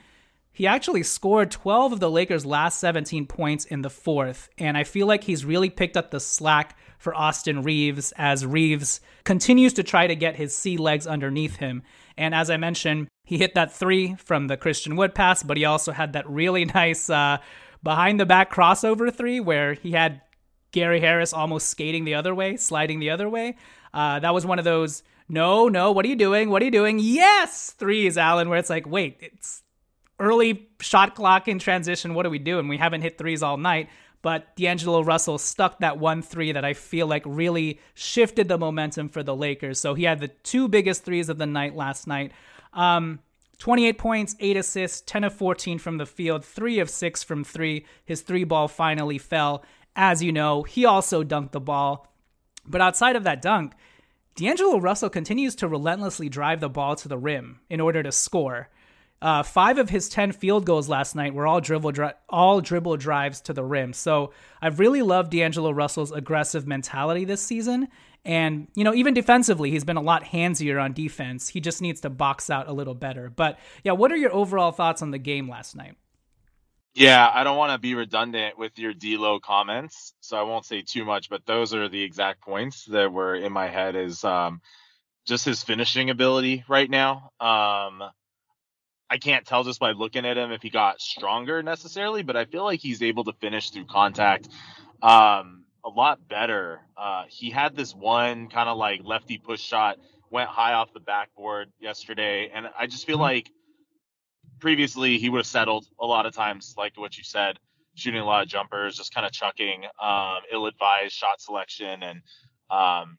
He 0.55 0.67
actually 0.67 1.03
scored 1.03 1.51
12 1.51 1.95
of 1.95 2.01
the 2.01 2.11
Lakers' 2.11 2.45
last 2.45 2.79
17 2.79 3.27
points 3.27 3.65
in 3.65 3.81
the 3.81 3.89
fourth, 3.89 4.51
and 4.59 4.77
I 4.77 4.85
feel 4.85 5.07
like 5.07 5.25
he's 5.25 5.47
really 5.47 5.71
picked 5.71 5.97
up 5.97 6.11
the 6.11 6.21
slack 6.21 6.77
for 6.99 7.15
Austin 7.15 7.63
Reaves 7.63 8.13
as 8.17 8.45
Reaves 8.45 9.01
continues 9.25 9.73
to 9.75 9.83
try 9.83 10.07
to 10.07 10.15
get 10.15 10.37
his 10.37 10.55
sea 10.55 10.77
legs 10.77 11.07
underneath 11.07 11.57
him. 11.57 11.83
And 12.19 12.35
as 12.35 12.51
I 12.51 12.59
mentioned, 12.59 13.09
he 13.25 13.39
hit 13.39 13.55
that 13.55 13.73
three 13.73 14.15
from 14.17 14.47
the 14.47 14.59
Christian 14.59 14.95
Wood 14.95 15.15
pass, 15.15 15.43
but 15.43 15.57
he 15.57 15.65
also 15.65 15.91
had 15.91 16.13
that 16.13 16.29
really 16.29 16.65
nice 16.75 17.09
uh, 17.09 17.39
behind 17.83 18.21
the 18.21 18.27
back 18.27 18.53
crossover 18.53 19.13
three 19.13 19.41
where 19.41 19.73
he 19.73 19.93
had 19.93 20.21
Gary 20.71 21.01
Harris 21.01 21.33
almost 21.33 21.69
skating 21.69 22.05
the 22.05 22.15
other 22.15 22.35
way, 22.35 22.57
sliding 22.57 23.01
the 23.01 23.11
other 23.11 23.29
way. 23.29 23.57
Uh, 23.95 24.19
that 24.21 24.35
was 24.35 24.45
one 24.45 24.59
of 24.59 24.65
those, 24.67 25.03
no, 25.29 25.69
no, 25.69 25.93
what 25.93 26.05
are 26.05 26.09
you 26.09 26.17
doing? 26.17 26.51
What 26.51 26.61
are 26.61 26.67
you 26.67 26.71
doing? 26.71 26.99
Yes, 26.99 27.71
threes, 27.71 28.19
Alan, 28.19 28.51
where 28.51 28.59
it's 28.59 28.71
like, 28.71 28.87
wait, 28.87 29.17
it's 29.21 29.63
early 30.19 30.69
shot 30.81 31.15
clock 31.15 31.49
in 31.49 31.59
transition. 31.59 32.15
What 32.15 32.27
are 32.27 32.31
we 32.31 32.39
doing? 32.39 32.69
We 32.69 32.79
haven't 32.79 33.03
hit 33.03 33.19
threes 33.19 33.43
all 33.43 33.57
night. 33.57 33.89
But 34.23 34.55
D'Angelo 34.55 35.03
Russell 35.03 35.37
stuck 35.39 35.81
that 35.81 35.99
one 35.99 36.23
three 36.23 36.53
that 36.53 36.65
I 36.65 36.75
feel 36.75 37.09
like 37.09 37.25
really 37.27 37.81
shifted 37.95 38.47
the 38.47 38.57
momentum 38.57 39.09
for 39.09 39.25
the 39.25 39.35
Lakers. 39.35 39.81
So 39.81 39.95
he 39.95 40.05
had 40.05 40.21
the 40.21 40.29
two 40.29 40.69
biggest 40.69 41.05
threes 41.05 41.29
of 41.29 41.39
the 41.39 41.47
night 41.47 41.75
last 41.75 42.07
night. 42.07 42.33
Um, 42.73 43.19
28 43.59 43.99
points, 43.99 44.37
8 44.41 44.57
assists, 44.57 45.03
10 45.03 45.25
of 45.25 45.35
14 45.35 45.79
from 45.79 45.99
the 45.99 46.07
field, 46.07 46.45
3 46.45 46.79
of 46.79 46.91
6 46.91 47.23
from 47.23 47.45
3. 47.45 47.85
His 48.05 48.23
3 48.23 48.45
ball 48.45 48.69
finally 48.69 49.19
fell. 49.19 49.65
As 49.95 50.23
you 50.23 50.33
know, 50.33 50.63
he 50.63 50.85
also 50.85 51.23
dunked 51.23 51.53
the 51.53 51.61
ball. 51.61 52.09
But 52.67 52.81
outside 52.81 53.17
of 53.17 53.25
that 53.25 53.43
dunk, 53.43 53.75
D'Angelo 54.35 54.79
Russell 54.79 55.11
continues 55.11 55.55
to 55.57 55.69
relentlessly 55.69 56.29
drive 56.29 56.61
the 56.61 56.69
ball 56.69 56.97
to 56.97 57.09
the 57.09 57.19
rim 57.19 57.61
in 57.69 57.81
order 57.81 58.03
to 58.03 58.13
score. 58.13 58.69
Uh, 59.23 59.45
five 59.45 59.79
of 59.79 59.89
his 59.89 60.09
ten 60.09 60.33
field 60.33 60.67
goals 60.67 60.89
last 60.89 61.15
night 61.15 61.33
were 61.33 61.47
all 61.47 61.61
dribble 61.61 61.93
dri- 61.93 62.13
all 62.29 62.61
dribble 62.61 62.97
drives 62.97 63.41
to 63.43 63.53
the 63.53 63.63
rim. 63.63 63.93
So 63.93 64.33
I've 64.61 64.81
really 64.81 65.01
loved 65.01 65.31
D'Angelo 65.31 65.71
Russell's 65.71 66.11
aggressive 66.11 66.67
mentality 66.67 67.25
this 67.25 67.41
season. 67.41 67.87
And, 68.25 68.69
you 68.75 68.85
know, 68.85 68.95
even 68.95 69.15
defensively, 69.15 69.71
he's 69.71 69.85
been 69.85 69.97
a 69.97 70.03
lot 70.03 70.25
handsier 70.25 70.83
on 70.83 70.93
defense. 70.93 71.49
He 71.49 71.61
just 71.61 71.81
needs 71.81 72.01
to 72.03 72.11
box 72.11 72.51
out 72.51 72.69
a 72.69 72.73
little 72.73 72.95
better. 72.95 73.31
But 73.31 73.59
yeah, 73.85 73.93
what 73.93 74.11
are 74.11 74.17
your 74.17 74.35
overall 74.35 74.73
thoughts 74.73 75.03
on 75.03 75.13
the 75.13 75.19
game 75.19 75.49
last 75.49 75.77
night? 75.77 75.97
Yeah, 76.95 77.31
I 77.33 77.43
don't 77.43 77.57
want 77.57 77.73
to 77.73 77.79
be 77.79 77.95
redundant 77.95 78.59
with 78.59 78.79
your 78.79 78.93
D'Lo 78.93 79.41
comments, 79.41 80.15
so 80.21 80.37
I 80.37 80.43
won't 80.43 80.67
say 80.67 80.83
too 80.83 81.05
much. 81.05 81.31
But 81.31 81.47
those 81.47 81.73
are 81.75 81.89
the 81.89 82.03
exact 82.03 82.43
points 82.43 82.85
that 82.87 83.11
were 83.13 83.35
in 83.35 83.53
my 83.53 83.69
head. 83.69 83.97
Is 83.97 84.25
um, 84.25 84.61
just 85.27 85.45
his 85.45 85.63
finishing 85.63 86.11
ability 86.11 86.65
right 86.69 86.91
now. 86.91 87.31
Um, 87.41 88.03
I 89.13 89.19
can't 89.19 89.45
tell 89.45 89.63
just 89.63 89.79
by 89.79 89.93
looking 89.93 90.25
at 90.25 90.39
him 90.39 90.53
if 90.53 90.63
he 90.63 90.71
got 90.71 90.99
stronger 90.99 91.63
necessarily, 91.63 92.23
but 92.23 92.35
I 92.35 92.47
feel 92.47 92.65
like 92.65 92.81
he's 92.81 93.03
able 93.03 93.25
to 93.25 93.35
finish 93.35 93.69
through 93.69 93.85
contact 93.85 94.49
um, 95.03 95.65
a 95.85 95.91
lot 95.91 96.27
better. 96.27 96.81
Uh, 96.97 97.25
he 97.29 97.51
had 97.51 97.77
this 97.77 97.95
one 97.95 98.49
kind 98.49 98.71
of 98.71 98.79
like 98.79 99.03
lefty 99.05 99.37
push 99.37 99.61
shot, 99.61 99.99
went 100.31 100.49
high 100.49 100.73
off 100.73 100.95
the 100.95 101.01
backboard 101.01 101.71
yesterday, 101.79 102.51
and 102.55 102.71
I 102.79 102.87
just 102.87 103.05
feel 103.05 103.17
mm-hmm. 103.17 103.25
like 103.25 103.51
previously 104.61 105.19
he 105.19 105.29
would 105.29 105.41
have 105.41 105.47
settled 105.47 105.85
a 106.01 106.07
lot 106.07 106.25
of 106.25 106.35
times, 106.35 106.75
like 106.79 106.97
what 106.97 107.19
you 107.19 107.23
said, 107.23 107.59
shooting 107.95 108.23
a 108.23 108.25
lot 108.25 108.43
of 108.43 108.49
jumpers, 108.49 108.97
just 108.97 109.15
kind 109.15 109.27
of 109.27 109.33
chucking, 109.33 109.85
um, 110.03 110.39
ill-advised 110.51 111.13
shot 111.13 111.39
selection, 111.39 112.03
and 112.03 112.23
um, 112.71 113.19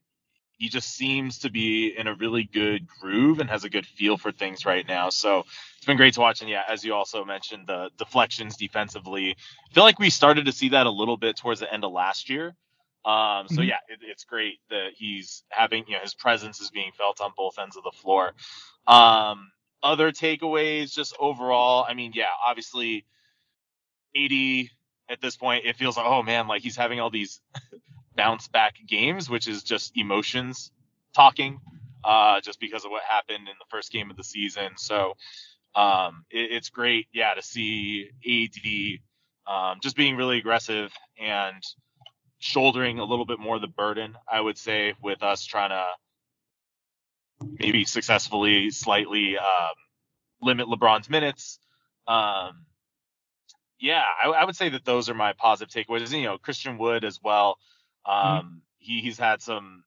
he 0.63 0.70
just 0.70 0.96
seems 0.96 1.39
to 1.39 1.50
be 1.50 1.88
in 1.88 2.08
a 2.08 2.15
really 2.15 2.46
good 2.46 2.88
groove 2.88 3.41
and 3.41 3.50
has 3.50 3.65
a 3.65 3.70
good 3.70 3.86
feel 3.86 4.15
for 4.15 4.32
things 4.32 4.65
right 4.65 4.88
now. 4.88 5.10
So 5.10 5.43
it's 5.75 5.86
been 5.86 5.98
great 5.98 6.13
to 6.13 6.22
watch. 6.22 6.39
And 6.39 6.50
yeah, 6.50 6.62
as 6.70 6.86
you 6.86 6.93
also 6.93 7.25
mentioned, 7.25 7.67
the 7.67 7.89
deflections 7.98 8.55
defensively, 8.55 9.32
I 9.32 9.74
feel 9.74 9.84
like 9.84 10.00
we 10.00 10.10
started 10.10 10.46
to 10.46 10.53
see 10.53 10.70
that 10.70 10.88
a 10.88 10.89
little 10.89 11.17
bit 11.17 11.36
towards 11.36 11.60
the 11.60 11.72
end 11.72 11.84
of 11.84 11.91
last 11.91 12.29
year. 12.29 12.55
Um, 13.03 13.50
so 13.50 13.55
mm-hmm. 13.55 13.63
yeah, 13.63 13.79
it, 13.89 14.00
it's 14.03 14.24
great 14.24 14.60
that 14.70 14.91
he's 14.96 15.43
having, 15.50 15.84
you 15.86 15.96
know, 15.96 16.00
his 16.01 16.13
presence 16.13 16.62
is 16.62 16.70
being 16.70 16.93
felt 16.98 17.20
on 17.20 17.32
both 17.36 17.60
ends 17.60 17.75
of 17.75 17.84
the 17.84 17.91
floor. 17.91 18.32
Um, 18.88 19.51
other 19.84 20.13
takeaways, 20.13 20.93
just 20.93 21.13
overall, 21.20 21.86
I 21.86 21.93
mean, 21.93 22.13
yeah, 22.15 22.32
obviously, 22.48 23.03
AD 24.15 24.70
at 25.10 25.20
this 25.20 25.36
point, 25.36 25.65
it 25.65 25.75
feels 25.75 25.98
like, 25.98 26.05
oh 26.05 26.24
man, 26.24 26.48
like 26.48 26.62
he's 26.62 26.77
having 26.77 27.01
all 27.01 27.10
these 27.10 27.41
bounce 28.15 28.48
back 28.48 28.75
games, 28.88 29.29
which 29.29 29.48
is 29.48 29.63
just 29.63 29.98
emotions 29.98 30.72
talking, 31.13 31.60
uh, 32.03 32.41
just 32.41 32.60
because 32.60 32.86
of 32.86 32.91
what 32.91 33.03
happened 33.03 33.48
in 33.48 33.55
the 33.60 33.65
first 33.70 33.91
game 33.91 34.10
of 34.10 34.17
the 34.17 34.24
season. 34.24 34.72
So 34.77 35.13
um, 35.75 36.25
it, 36.29 36.51
it's 36.51 36.70
great, 36.70 37.08
yeah, 37.13 37.34
to 37.34 37.41
see 37.41 38.10
AD 38.25 39.00
um, 39.53 39.79
just 39.82 39.96
being 39.96 40.15
really 40.15 40.38
aggressive 40.38 40.91
and 41.20 41.63
shouldering 42.39 43.00
a 43.00 43.05
little 43.05 43.25
bit 43.25 43.39
more 43.39 43.60
the 43.60 43.67
burden, 43.67 44.15
I 44.32 44.39
would 44.39 44.58
say, 44.58 44.93
with 45.01 45.24
us 45.24 45.46
trying 45.46 45.70
to 45.70 45.86
maybe 47.60 47.86
successfully 47.86 48.70
slightly 48.70 49.38
um, 49.38 49.74
limit 50.41 50.67
LeBron's 50.67 51.10
minutes. 51.10 51.60
Um, 52.08 52.65
yeah, 53.79 54.03
I, 54.24 54.29
I, 54.29 54.46
would 54.46 54.55
say 54.55 54.70
that 54.70 54.86
those 54.86 55.10
are 55.10 55.13
my 55.13 55.34
positive 55.34 55.74
takeaways. 55.74 56.12
You 56.12 56.24
know, 56.24 56.38
Christian 56.38 56.77
Wood 56.77 57.03
as 57.03 57.20
well. 57.22 57.58
Mm-hmm. 58.07 58.27
Um, 58.27 58.45
mm-hmm. 58.45 58.57
he, 58.79 59.01
he's 59.01 59.17
had 59.17 59.41
some 59.41 59.83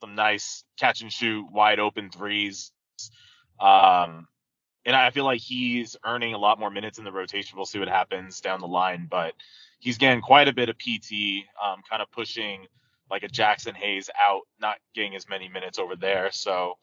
some 0.00 0.14
nice 0.14 0.64
catch 0.78 1.02
and 1.02 1.12
shoot 1.12 1.46
wide 1.52 1.78
open 1.78 2.10
threes. 2.10 2.72
Um, 3.60 4.26
and 4.86 4.96
I 4.96 5.10
feel 5.10 5.24
like 5.24 5.40
he's 5.40 5.96
earning 6.04 6.32
a 6.32 6.38
lot 6.38 6.58
more 6.58 6.70
minutes 6.70 6.98
in 6.98 7.04
the 7.04 7.12
rotation. 7.12 7.56
We'll 7.56 7.66
see 7.66 7.78
what 7.78 7.88
happens 7.88 8.40
down 8.40 8.60
the 8.60 8.66
line, 8.66 9.06
but 9.10 9.34
he's 9.78 9.98
getting 9.98 10.22
quite 10.22 10.48
a 10.48 10.54
bit 10.54 10.70
of 10.70 10.78
PT, 10.78 11.44
um, 11.62 11.82
kind 11.88 12.00
of 12.00 12.10
pushing 12.10 12.66
like 13.10 13.22
a 13.22 13.28
Jaxson 13.28 13.74
Hayes 13.74 14.08
out, 14.18 14.42
not 14.60 14.78
getting 14.94 15.16
as 15.16 15.28
many 15.28 15.48
minutes 15.48 15.78
over 15.78 15.96
there. 15.96 16.30
So 16.32 16.78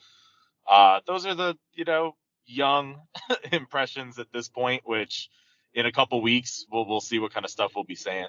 uh, 0.69 0.99
those 1.07 1.25
are 1.25 1.35
the 1.35 1.57
you 1.73 1.85
know 1.85 2.15
young 2.45 3.01
impressions 3.51 4.19
at 4.19 4.31
this 4.31 4.49
point, 4.49 4.83
which 4.85 5.29
in 5.73 5.85
a 5.85 5.91
couple 5.91 6.21
weeks 6.21 6.65
we'll 6.71 6.85
we'll 6.85 7.01
see 7.01 7.19
what 7.19 7.33
kind 7.33 7.45
of 7.45 7.51
stuff 7.51 7.71
we'll 7.75 7.85
be 7.85 7.95
saying. 7.95 8.27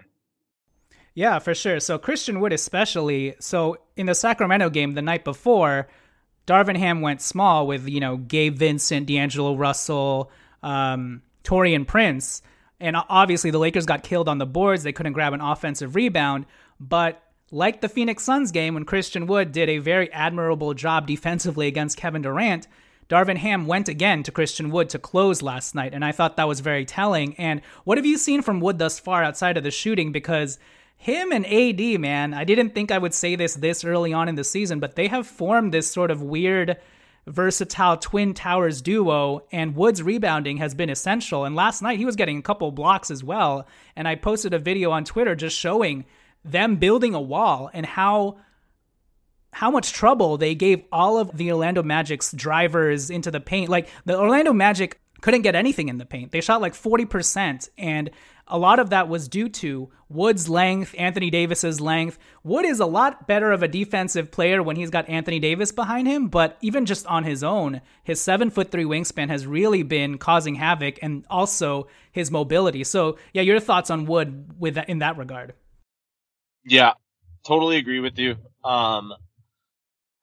Yeah, 1.18 1.40
for 1.40 1.52
sure. 1.52 1.80
So 1.80 1.98
Christian 1.98 2.38
Wood 2.38 2.52
especially. 2.52 3.34
So 3.40 3.78
in 3.96 4.06
the 4.06 4.14
Sacramento 4.14 4.70
game 4.70 4.94
the 4.94 5.02
night 5.02 5.24
before 5.24 5.88
Darvin 6.46 6.76
Ham 6.76 7.00
went 7.00 7.20
small 7.20 7.66
with, 7.66 7.88
you 7.88 7.98
know, 7.98 8.18
Gabe 8.18 8.56
Vincent, 8.56 9.08
D'Angelo 9.08 9.56
Russell, 9.56 10.30
um, 10.62 11.22
Taurean 11.42 11.84
Prince. 11.88 12.40
And 12.78 12.96
obviously 13.08 13.50
the 13.50 13.58
Lakers 13.58 13.84
got 13.84 14.04
killed 14.04 14.28
on 14.28 14.38
the 14.38 14.46
boards. 14.46 14.84
They 14.84 14.92
couldn't 14.92 15.14
grab 15.14 15.32
an 15.32 15.40
offensive 15.40 15.96
rebound. 15.96 16.46
But 16.78 17.20
like 17.50 17.80
the 17.80 17.88
Phoenix 17.88 18.22
Suns 18.22 18.52
game 18.52 18.74
when 18.74 18.84
Christian 18.84 19.26
Wood 19.26 19.50
did 19.50 19.68
a 19.68 19.78
very 19.78 20.12
admirable 20.12 20.72
job 20.72 21.08
defensively 21.08 21.66
against 21.66 21.96
Kevin 21.96 22.22
Durant, 22.22 22.68
Darvin 23.08 23.38
Ham 23.38 23.66
went 23.66 23.88
again 23.88 24.22
to 24.22 24.30
Christian 24.30 24.70
Wood 24.70 24.88
to 24.90 25.00
close 25.00 25.42
last 25.42 25.74
night. 25.74 25.94
And 25.94 26.04
I 26.04 26.12
thought 26.12 26.36
that 26.36 26.46
was 26.46 26.60
very 26.60 26.84
telling. 26.84 27.34
And 27.38 27.60
what 27.82 27.98
have 27.98 28.06
you 28.06 28.18
seen 28.18 28.40
from 28.40 28.60
Wood 28.60 28.78
thus 28.78 29.00
far 29.00 29.24
outside 29.24 29.56
of 29.56 29.64
the 29.64 29.72
shooting? 29.72 30.12
Because 30.12 30.60
him 30.98 31.30
and 31.30 31.46
AD, 31.46 32.00
man, 32.00 32.34
I 32.34 32.42
didn't 32.42 32.74
think 32.74 32.90
I 32.90 32.98
would 32.98 33.14
say 33.14 33.36
this 33.36 33.54
this 33.54 33.84
early 33.84 34.12
on 34.12 34.28
in 34.28 34.34
the 34.34 34.44
season, 34.44 34.80
but 34.80 34.96
they 34.96 35.06
have 35.06 35.28
formed 35.28 35.72
this 35.72 35.90
sort 35.90 36.10
of 36.10 36.20
weird, 36.22 36.76
versatile 37.24 37.96
Twin 37.96 38.34
Towers 38.34 38.82
duo, 38.82 39.44
and 39.52 39.76
Wood's 39.76 40.02
rebounding 40.02 40.56
has 40.56 40.74
been 40.74 40.90
essential. 40.90 41.44
And 41.44 41.54
last 41.54 41.82
night 41.82 41.98
he 41.98 42.04
was 42.04 42.16
getting 42.16 42.38
a 42.38 42.42
couple 42.42 42.72
blocks 42.72 43.12
as 43.12 43.22
well. 43.22 43.68
And 43.94 44.08
I 44.08 44.16
posted 44.16 44.52
a 44.52 44.58
video 44.58 44.90
on 44.90 45.04
Twitter 45.04 45.36
just 45.36 45.56
showing 45.56 46.04
them 46.44 46.76
building 46.76 47.14
a 47.14 47.20
wall 47.20 47.70
and 47.72 47.86
how 47.86 48.38
how 49.52 49.70
much 49.70 49.92
trouble 49.92 50.36
they 50.36 50.54
gave 50.54 50.82
all 50.92 51.16
of 51.16 51.36
the 51.36 51.52
Orlando 51.52 51.82
Magic's 51.82 52.32
drivers 52.32 53.08
into 53.08 53.30
the 53.30 53.40
paint. 53.40 53.70
Like 53.70 53.88
the 54.04 54.18
Orlando 54.18 54.52
Magic 54.52 55.00
couldn't 55.20 55.42
get 55.42 55.54
anything 55.54 55.88
in 55.88 55.98
the 55.98 56.04
paint. 56.04 56.32
They 56.32 56.40
shot 56.40 56.60
like 56.60 56.74
40%, 56.74 57.68
and 57.78 58.10
a 58.48 58.58
lot 58.58 58.78
of 58.78 58.90
that 58.90 59.08
was 59.08 59.28
due 59.28 59.48
to 59.48 59.90
Wood's 60.08 60.48
length, 60.48 60.94
Anthony 60.98 61.30
Davis's 61.30 61.80
length. 61.80 62.18
Wood 62.42 62.64
is 62.64 62.80
a 62.80 62.86
lot 62.86 63.26
better 63.26 63.52
of 63.52 63.62
a 63.62 63.68
defensive 63.68 64.30
player 64.30 64.62
when 64.62 64.76
he's 64.76 64.90
got 64.90 65.08
Anthony 65.08 65.38
Davis 65.38 65.70
behind 65.70 66.08
him, 66.08 66.28
but 66.28 66.56
even 66.62 66.86
just 66.86 67.06
on 67.06 67.24
his 67.24 67.44
own, 67.44 67.82
his 68.02 68.20
seven 68.20 68.50
foot 68.50 68.70
three 68.70 68.84
wingspan 68.84 69.28
has 69.28 69.46
really 69.46 69.82
been 69.82 70.18
causing 70.18 70.54
havoc, 70.54 70.98
and 71.02 71.26
also 71.28 71.88
his 72.10 72.30
mobility. 72.30 72.84
So, 72.84 73.18
yeah, 73.32 73.42
your 73.42 73.60
thoughts 73.60 73.90
on 73.90 74.06
Wood 74.06 74.54
with 74.58 74.74
that, 74.74 74.88
in 74.88 75.00
that 75.00 75.18
regard? 75.18 75.54
Yeah, 76.64 76.94
totally 77.46 77.76
agree 77.76 78.00
with 78.00 78.18
you. 78.18 78.36
Um, 78.64 79.12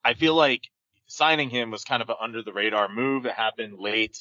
I 0.03 0.13
feel 0.15 0.35
like 0.35 0.61
signing 1.07 1.49
him 1.49 1.71
was 1.71 1.83
kind 1.83 2.01
of 2.01 2.09
an 2.09 2.15
under 2.19 2.41
the 2.41 2.53
radar 2.53 2.89
move. 2.89 3.25
It 3.25 3.33
happened 3.33 3.79
late, 3.79 4.17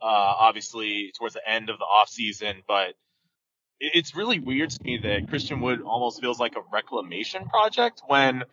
uh, 0.00 0.06
obviously 0.06 1.12
towards 1.18 1.34
the 1.34 1.48
end 1.48 1.70
of 1.70 1.78
the 1.78 1.84
off 1.84 2.08
season, 2.08 2.62
but 2.66 2.94
it's 3.82 4.14
really 4.14 4.38
weird 4.38 4.70
to 4.70 4.82
me 4.84 4.98
that 5.02 5.28
Christian 5.28 5.60
Wood 5.60 5.82
almost 5.82 6.20
feels 6.20 6.38
like 6.38 6.54
a 6.54 6.62
reclamation 6.72 7.48
project 7.48 8.00
when 8.06 8.44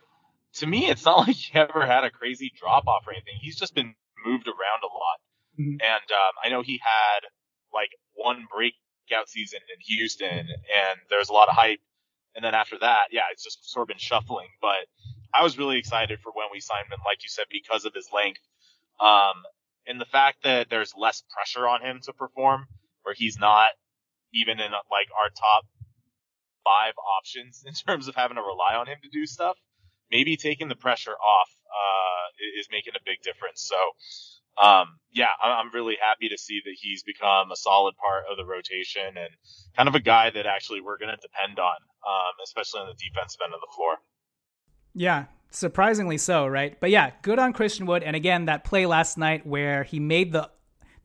to 0.54 0.68
me 0.68 0.90
it's 0.90 1.06
not 1.06 1.20
like 1.28 1.36
he 1.36 1.58
ever 1.58 1.86
had 1.86 2.04
a 2.04 2.10
crazy 2.10 2.52
drop 2.60 2.88
off 2.88 3.06
or 3.08 3.14
anything. 3.14 3.36
He's 3.40 3.58
just 3.58 3.76
been 3.76 3.94
moved 4.26 4.48
around 4.48 4.82
a 4.84 4.88
lot. 4.88 5.20
Mm-hmm. 5.60 5.72
And 5.74 6.12
um, 6.12 6.34
I 6.44 6.50
know 6.50 6.64
he 6.64 6.82
had 6.84 7.28
like 7.72 7.92
one 8.16 8.46
breakout 8.54 9.30
season 9.30 9.60
in 9.74 9.96
Houston 9.96 10.28
and 10.40 11.00
there's 11.10 11.30
a 11.30 11.34
lot 11.34 11.48
of 11.48 11.56
hype. 11.56 11.80
And 12.36 12.44
then 12.44 12.56
after 12.56 12.78
that, 12.80 13.10
yeah, 13.12 13.22
it's 13.32 13.44
just 13.44 13.72
sort 13.72 13.84
of 13.84 13.88
been 13.90 13.98
shuffling. 13.98 14.48
But 14.62 14.88
I 15.34 15.44
was 15.44 15.58
really 15.58 15.78
excited 15.78 16.20
for 16.22 16.32
when 16.34 16.48
we 16.52 16.60
signed 16.60 16.88
him, 16.92 17.00
like 17.06 17.24
you 17.24 17.30
said, 17.30 17.46
because 17.52 17.86
of 17.86 17.94
his 17.94 18.10
length. 18.14 18.42
Um, 19.00 19.44
and 19.86 20.02
the 20.02 20.06
fact 20.06 20.44
that 20.44 20.70
there's 20.70 20.94
less 20.98 21.24
pressure 21.34 21.68
on 21.68 21.82
him 21.82 22.00
to 22.04 22.14
perform, 22.14 22.66
where 23.04 23.16
he's 23.16 23.38
not 23.40 23.70
even 24.34 24.60
in 24.60 24.72
like 24.72 25.10
our 25.16 25.30
top 25.30 25.66
five 26.64 26.94
options 26.98 27.64
in 27.68 27.74
terms 27.74 28.08
of 28.08 28.16
having 28.16 28.36
to 28.36 28.44
rely 28.44 28.76
on 28.76 28.88
him 28.88 28.98
to 29.04 29.10
do 29.10 29.26
stuff. 29.26 29.58
Maybe 30.12 30.38
taking 30.38 30.70
the 30.70 30.76
pressure 30.76 31.14
off 31.14 31.50
uh, 31.70 32.60
is 32.60 32.68
making 32.72 32.94
a 32.96 33.04
big 33.06 33.22
difference. 33.22 33.62
So, 33.62 33.78
um, 34.58 34.98
yeah, 35.12 35.30
I'm 35.44 35.70
really 35.72 35.98
happy 36.02 36.30
to 36.30 36.38
see 36.38 36.62
that 36.66 36.74
he's 36.82 37.04
become 37.04 37.52
a 37.52 37.56
solid 37.56 37.94
part 37.96 38.24
of 38.30 38.36
the 38.36 38.44
rotation 38.44 39.06
and 39.06 39.30
kind 39.78 39.88
of 39.88 39.94
a 39.94 40.00
guy 40.00 40.32
that 40.32 40.48
actually 40.48 40.82
we're 40.82 40.98
going 40.98 41.14
to 41.14 41.22
depend 41.22 41.60
on, 41.60 41.78
um, 42.08 42.34
especially 42.44 42.82
on 42.82 42.88
the 42.88 42.98
defensive 42.98 43.40
end 43.46 43.54
of 43.54 43.62
the 43.62 43.72
floor. 43.76 43.98
Yeah, 44.96 45.26
surprisingly 45.52 46.18
so, 46.18 46.48
right? 46.48 46.80
But 46.80 46.90
yeah, 46.90 47.12
good 47.22 47.38
on 47.38 47.54
Christian 47.54 47.86
Wood. 47.86 48.02
And 48.02 48.16
again, 48.16 48.46
that 48.46 48.64
play 48.64 48.88
last 48.88 49.18
night 49.18 49.46
where 49.46 49.84
he 49.84 50.00
made 50.00 50.32
the 50.32 50.50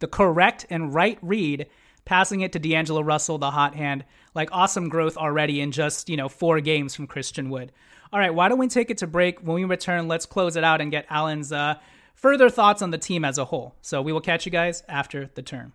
the 0.00 0.08
correct 0.08 0.66
and 0.70 0.92
right 0.92 1.18
read, 1.22 1.66
passing 2.04 2.40
it 2.42 2.52
to 2.52 2.58
D'Angelo 2.58 3.02
Russell, 3.02 3.38
the 3.38 3.50
hot 3.50 3.74
hand. 3.74 4.04
Like 4.34 4.50
awesome 4.52 4.88
growth 4.88 5.16
already 5.16 5.60
in 5.60 5.72
just, 5.72 6.08
you 6.08 6.16
know, 6.16 6.28
four 6.28 6.60
games 6.60 6.94
from 6.94 7.06
Christian 7.06 7.50
Wood. 7.50 7.72
All 8.12 8.18
right, 8.18 8.34
why 8.34 8.48
don't 8.48 8.58
we 8.58 8.68
take 8.68 8.90
it 8.90 8.98
to 8.98 9.06
break? 9.06 9.40
When 9.40 9.54
we 9.54 9.64
return, 9.64 10.08
let's 10.08 10.26
close 10.26 10.56
it 10.56 10.64
out 10.64 10.80
and 10.80 10.90
get 10.90 11.06
Alan's 11.10 11.52
uh, 11.52 11.74
further 12.14 12.48
thoughts 12.48 12.82
on 12.82 12.90
the 12.90 12.98
team 12.98 13.24
as 13.24 13.38
a 13.38 13.44
whole. 13.44 13.74
So 13.82 14.02
we 14.02 14.12
will 14.12 14.20
catch 14.20 14.46
you 14.46 14.52
guys 14.52 14.82
after 14.88 15.30
the 15.34 15.42
turn. 15.42 15.72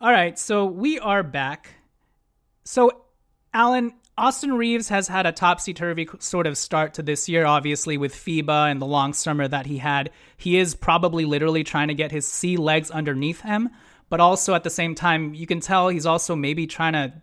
All 0.00 0.10
right, 0.10 0.36
so 0.36 0.64
we 0.64 0.98
are 0.98 1.22
back. 1.22 1.76
So, 2.64 3.04
Alan, 3.54 3.92
Austin 4.18 4.52
Reaves 4.54 4.88
has 4.88 5.06
had 5.06 5.26
a 5.26 5.32
topsy 5.32 5.72
turvy 5.72 6.08
sort 6.18 6.46
of 6.46 6.58
start 6.58 6.94
to 6.94 7.02
this 7.02 7.28
year, 7.28 7.46
obviously, 7.46 7.96
with 7.96 8.12
FIBA 8.12 8.70
and 8.70 8.82
the 8.82 8.86
long 8.86 9.12
summer 9.12 9.46
that 9.46 9.66
he 9.66 9.78
had. 9.78 10.10
He 10.36 10.58
is 10.58 10.74
probably 10.74 11.24
literally 11.24 11.64
trying 11.64 11.88
to 11.88 11.94
get 11.94 12.10
his 12.10 12.26
sea 12.26 12.56
legs 12.56 12.90
underneath 12.90 13.42
him, 13.42 13.70
but 14.12 14.20
also 14.20 14.52
at 14.52 14.62
the 14.62 14.68
same 14.68 14.94
time, 14.94 15.32
you 15.32 15.46
can 15.46 15.58
tell 15.58 15.88
he's 15.88 16.04
also 16.04 16.36
maybe 16.36 16.66
trying 16.66 16.92
to 16.92 17.14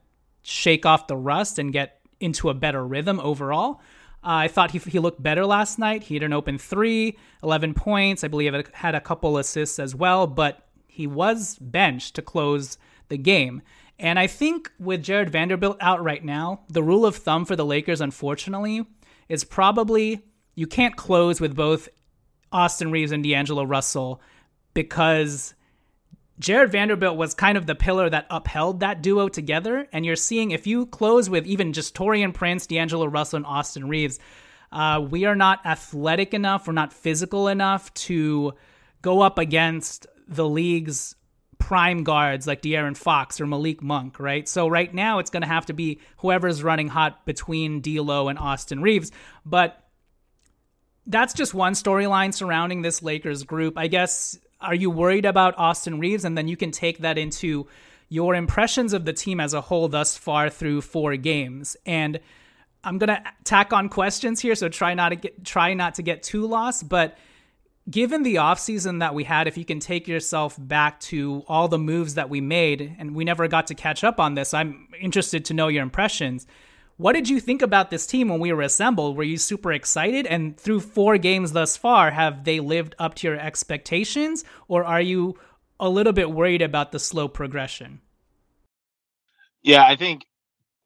shake 0.42 0.88
off 0.88 1.06
the 1.06 1.16
rust 1.16 1.60
and 1.60 1.72
get 1.72 2.00
into 2.20 2.50
a 2.50 2.56
better 2.56 2.84
rhythm 2.84 3.20
overall. 3.20 3.80
Uh, 4.24 4.42
I 4.42 4.48
thought 4.48 4.72
he, 4.72 4.80
he 4.80 4.98
looked 4.98 5.22
better 5.22 5.46
last 5.46 5.78
night. 5.78 6.02
He 6.02 6.16
had 6.16 6.24
an 6.24 6.34
open 6.34 6.58
three, 6.58 7.16
11 7.44 7.76
points. 7.76 8.24
I 8.24 8.28
believe 8.28 8.56
it 8.56 8.74
had 8.74 8.96
a 8.96 9.00
couple 9.00 9.38
assists 9.38 9.78
as 9.78 9.94
well, 9.94 10.26
but 10.26 10.68
he 10.88 11.06
was 11.06 11.60
benched 11.62 12.16
to 12.16 12.24
close 12.24 12.80
the 13.10 13.20
game. 13.20 13.62
And 14.00 14.18
I 14.18 14.26
think 14.26 14.72
with 14.80 15.04
Jarred 15.04 15.30
Vanderbilt 15.30 15.78
out 15.80 16.04
right 16.04 16.26
now, 16.26 16.62
the 16.70 16.82
rule 16.82 17.06
of 17.06 17.18
thumb 17.18 17.46
for 17.46 17.56
the 17.56 17.66
Lakers, 17.66 18.02
unfortunately, 18.02 18.84
is 19.28 19.44
probably 19.44 20.24
you 20.56 20.66
can't 20.66 20.96
close 20.96 21.40
with 21.40 21.56
both 21.56 21.88
Austin 22.52 22.90
Reaves 22.90 23.12
and 23.12 23.24
D'Angelo 23.24 23.64
Russell 23.64 24.24
because 24.74 25.54
Jarred 26.40 26.72
Vanderbilt 26.72 27.18
was 27.18 27.34
kind 27.34 27.58
of 27.58 27.66
the 27.66 27.76
pillar 27.76 28.10
that 28.10 28.26
upheld 28.30 28.80
that 28.80 29.02
duo 29.02 29.28
together. 29.28 29.88
And 29.92 30.06
you're 30.06 30.16
seeing 30.16 30.52
if 30.52 30.66
you 30.66 30.86
close 30.86 31.30
with 31.30 31.46
even 31.46 31.74
just 31.74 31.96
Taurean 31.96 32.34
Prince, 32.34 32.66
D'Angelo 32.68 33.06
Russell, 33.08 33.38
and 33.38 33.46
Austin 33.46 33.90
Reaves, 33.90 34.20
uh, 34.72 35.06
we 35.10 35.26
are 35.26 35.36
not 35.36 35.66
athletic 35.66 36.34
enough, 36.34 36.68
we're 36.68 36.74
not 36.74 36.94
physical 36.94 37.48
enough 37.48 37.94
to 37.96 38.54
go 39.02 39.22
up 39.22 39.38
against 39.38 40.08
the 40.28 40.48
league's 40.48 41.16
prime 41.58 42.04
guards 42.04 42.48
like 42.48 42.62
De'Aaron 42.62 42.96
Fox 42.96 43.42
or 43.42 43.46
Malik 43.46 43.82
Monk, 43.84 44.20
right? 44.20 44.48
So 44.48 44.68
right 44.68 44.94
now 44.94 45.20
it's 45.20 45.30
going 45.30 45.42
to 45.42 45.48
have 45.48 45.66
to 45.66 45.74
be 45.74 46.00
whoever's 46.18 46.64
running 46.64 46.88
hot 46.88 47.26
between 47.26 47.82
D'Lo 47.82 48.30
and 48.30 48.40
Austin 48.40 48.82
Reaves. 48.82 49.12
but 49.46 49.84
that's 51.08 51.34
just 51.34 51.56
one 51.56 51.74
storyline 51.74 52.32
surrounding 52.32 52.84
this 52.84 53.02
Lakers 53.02 53.44
group. 53.44 53.80
I 53.80 53.88
guess 53.88 54.38
are 54.62 54.76
you 54.76 54.90
worried 54.90 55.26
about 55.26 55.58
Austin 55.58 56.00
Reaves? 56.00 56.26
and 56.26 56.38
then 56.38 56.48
you 56.48 56.58
can 56.58 56.72
take 56.72 57.00
that 57.00 57.18
into 57.18 57.68
your 58.10 58.34
impressions 58.34 58.94
of 58.94 59.06
the 59.06 59.14
team 59.14 59.40
as 59.40 59.54
a 59.54 59.62
whole 59.62 59.88
thus 59.88 60.18
far 60.18 60.50
through 60.50 60.82
four 60.82 61.16
games 61.16 61.78
and 61.86 62.20
I'm 62.84 62.98
gonna 62.98 63.22
tack 63.44 63.74
on 63.74 63.90
questions 63.90 64.40
here, 64.40 64.56
so 64.56 64.70
try 64.70 64.94
not 64.94 65.10
to 65.10 65.16
get 65.16 65.44
try 65.44 65.74
not 65.74 65.96
to 65.96 66.02
get 66.02 66.24
too 66.24 66.48
lost. 66.48 66.88
But 66.88 67.18
given 67.90 68.24
the 68.24 68.36
offseason 68.36 69.00
that 69.00 69.14
we 69.14 69.26
had, 69.26 69.48
if 69.48 69.58
you 69.58 69.66
can 69.66 69.80
take 69.80 70.08
yourself 70.08 70.56
back 70.58 71.00
to 71.02 71.44
all 71.48 71.68
the 71.68 71.78
moves 71.78 72.14
that 72.16 72.30
we 72.30 72.40
made, 72.40 72.96
and 72.98 73.16
we 73.16 73.26
never 73.26 73.48
got 73.48 73.68
to 73.68 73.76
catch 73.76 74.04
up 74.04 74.20
on 74.20 74.36
this, 74.36 74.54
I'm 74.54 74.88
interested 75.00 75.46
to 75.46 75.54
know 75.54 75.68
your 75.68 75.84
impressions. 75.84 76.48
What 77.00 77.14
did 77.14 77.30
you 77.30 77.40
think 77.40 77.62
about 77.62 77.92
this 77.92 78.06
team 78.06 78.28
when 78.28 78.42
we 78.42 78.52
were 78.52 78.62
assembled? 78.62 79.16
Were 79.16 79.24
you 79.24 79.38
super 79.38 79.72
excited? 79.72 80.28
And 80.28 80.60
through 80.60 80.82
four 80.82 81.18
games 81.18 81.54
thus 81.54 81.78
far, 81.78 82.12
have 82.12 82.44
they 82.44 82.60
lived 82.60 82.94
up 83.00 83.16
to 83.16 83.28
your 83.30 83.40
expectations? 83.40 84.44
Or 84.68 84.84
are 84.84 85.00
you 85.00 85.40
a 85.80 85.88
little 85.88 86.12
bit 86.12 86.30
worried 86.30 86.62
about 86.62 86.92
the 86.92 87.00
slow 87.00 87.30
progression? 87.30 88.02
Yeah, 89.64 89.86
I 89.86 89.96
think 89.96 90.26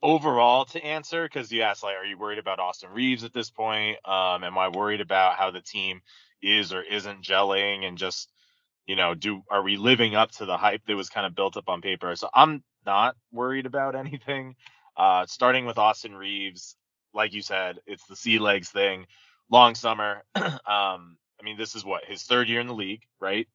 overall 0.03 0.65
to 0.65 0.85
answer, 0.85 1.23
because 1.23 1.51
you 1.51 1.63
asked, 1.63 1.81
like, 1.81 1.95
are 1.95 2.05
you 2.05 2.19
worried 2.19 2.37
about 2.37 2.59
Austin 2.59 2.91
Reaves 2.91 3.23
at 3.23 3.33
this 3.33 3.49
point? 3.49 3.97
Um, 4.05 4.43
am 4.43 4.55
I 4.55 4.67
worried 4.67 5.01
about 5.01 5.37
how 5.37 5.49
the 5.49 5.61
team 5.61 6.01
is 6.43 6.73
or 6.73 6.83
isn't 6.83 7.23
gelling 7.23 7.85
and 7.85 7.97
just 7.97 8.29
you 8.85 8.95
know 8.95 9.15
do 9.15 9.41
are 9.49 9.63
we 9.63 9.77
living 9.77 10.13
up 10.13 10.29
to 10.29 10.45
the 10.45 10.57
hype 10.57 10.81
that 10.85 10.95
was 10.95 11.09
kind 11.09 11.25
of 11.25 11.33
built 11.33 11.55
up 11.55 11.69
on 11.69 11.79
paper 11.79 12.13
so 12.17 12.27
i'm 12.33 12.61
not 12.85 13.15
worried 13.31 13.65
about 13.65 13.95
anything 14.05 14.55
uh 14.97 15.25
starting 15.25 15.65
with 15.65 15.77
austin 15.77 16.15
Reaves, 16.15 16.75
like 17.13 17.33
you 17.33 17.41
said 17.41 17.79
it's 17.85 18.05
the 18.05 18.15
sea 18.15 18.39
legs 18.39 18.69
thing. 18.69 19.05
Long 19.49 19.75
summer 19.75 20.23
um 20.35 20.57
i 20.65 21.43
mean 21.43 21.57
this 21.57 21.75
is 21.75 21.85
what 21.85 22.05
his 22.05 22.23
third 22.23 22.49
year 22.49 22.59
in 22.59 22.67
the 22.67 22.73
league 22.73 23.03
right? 23.19 23.47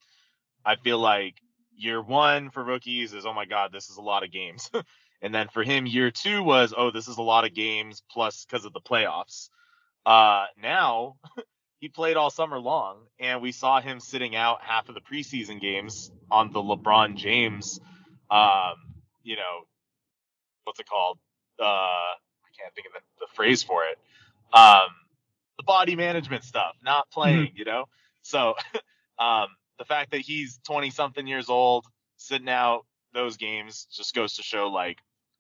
I 0.65 0.77
feel 0.77 0.99
like 0.99 1.35
year 1.77 2.03
one 2.03 2.51
for 2.51 2.63
rookies 2.65 3.15
is 3.15 3.27
oh 3.27 3.35
my 3.35 3.45
god 3.45 3.73
this 3.73 3.91
is 3.91 3.97
a 3.97 4.03
lot 4.03 4.25
of 4.25 4.31
games. 4.33 4.71
And 5.21 5.35
then 5.35 5.49
for 5.49 5.65
him 5.65 5.85
year 5.85 6.13
two 6.13 6.45
was 6.45 6.73
oh 6.77 6.93
this 6.93 7.09
is 7.09 7.19
a 7.19 7.23
lot 7.23 7.45
of 7.45 7.53
games 7.53 8.05
plus 8.09 8.45
because 8.45 8.65
of 8.65 8.73
the 8.73 8.81
playoffs. 8.81 9.49
Uh 10.07 10.47
now 10.63 11.17
he 11.81 11.89
played 11.89 12.17
all 12.17 12.31
summer 12.31 12.59
long, 12.59 12.99
and 13.21 13.41
we 13.41 13.53
saw 13.53 13.81
him 13.81 14.01
sitting 14.01 14.35
out 14.35 14.63
half 14.63 14.89
of 14.89 14.95
the 14.95 15.01
preseason 15.01 15.61
games 15.61 16.11
on 16.31 16.53
the 16.53 16.61
LeBron 16.61 17.17
James, 17.17 17.81
um, 18.31 18.75
you 19.23 19.37
know, 19.37 19.65
what's 20.65 20.81
it 20.81 20.89
called? 20.89 21.19
Uh, 21.61 21.65
I 21.65 22.51
can't 22.61 22.75
think 22.75 22.87
of 22.87 22.93
the, 22.95 23.27
the 23.27 23.27
phrase 23.35 23.63
for 23.63 23.85
it. 23.85 23.99
Um, 24.53 24.89
the 25.57 25.65
body 25.65 25.97
management 25.97 26.45
stuff, 26.45 26.77
not 26.85 27.11
playing, 27.11 27.49
mm-hmm. 27.49 27.57
you 27.57 27.65
know. 27.65 27.85
So, 28.23 28.55
um, 29.19 29.49
the 29.79 29.85
fact 29.85 30.13
that 30.13 30.21
he's 30.21 30.59
20 30.65 30.91
something 30.91 31.27
years 31.27 31.49
old, 31.49 31.87
sitting 32.17 32.49
out 32.49 32.85
those 33.13 33.37
games, 33.37 33.87
just 33.91 34.15
goes 34.15 34.37
to 34.37 34.43
show 34.43 34.69
like 34.69 34.99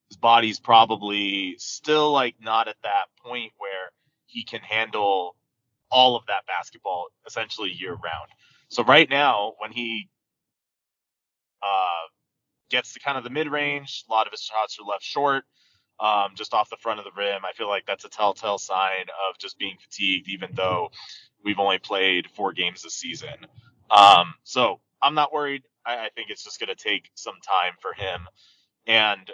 his 0.09 0.17
body's 0.17 0.59
probably 0.59 1.57
still 1.59 2.13
like 2.13 2.35
not 2.41 2.69
at 2.69 2.77
that 2.83 3.07
point 3.23 3.53
where 3.59 3.93
he 4.27 4.45
can 4.45 4.61
handle 4.61 5.37
all 5.91 6.17
of 6.17 6.27
that 6.27 6.47
basketball 6.47 7.07
essentially 7.27 7.71
year 7.71 7.93
round. 7.93 8.29
So 8.69 8.85
right 8.85 9.09
now, 9.09 9.55
when 9.59 9.73
he 9.73 10.09
uh, 11.63 12.09
gets 12.71 12.93
to 12.95 13.01
kind 13.01 13.19
of 13.19 13.25
the 13.25 13.31
mid 13.31 13.51
range, 13.51 14.05
a 14.09 14.13
lot 14.13 14.27
of 14.27 14.33
his 14.33 14.43
shots 14.43 14.79
are 14.79 14.89
left 14.89 15.03
short. 15.03 15.45
Um, 16.01 16.33
just 16.35 16.55
off 16.55 16.71
the 16.71 16.77
front 16.77 16.99
of 16.99 17.05
the 17.05 17.11
rim. 17.17 17.45
I 17.45 17.53
feel 17.53 17.69
like 17.69 17.87
that's 17.87 18.05
a 18.05 18.09
telltale 18.09 18.59
sign 18.59 19.07
of 19.29 19.39
just 19.39 19.59
being 19.59 19.77
fatigued, 19.81 20.29
even 20.29 20.51
though 20.55 20.91
we've 21.45 21.59
only 21.59 21.79
played 21.79 22.29
four 22.31 22.53
games 22.53 22.83
this 22.83 22.95
season. 22.95 23.47
Um, 23.91 24.35
so 24.45 24.81
I'm 25.03 25.15
not 25.15 25.33
worried. 25.33 25.63
I, 25.85 26.07
I 26.07 26.09
think 26.15 26.31
it's 26.31 26.45
just 26.45 26.61
going 26.61 26.75
to 26.75 26.75
take 26.75 27.11
some 27.15 27.37
time 27.47 27.75
for 27.81 27.93
him. 27.93 28.23
And 28.87 29.31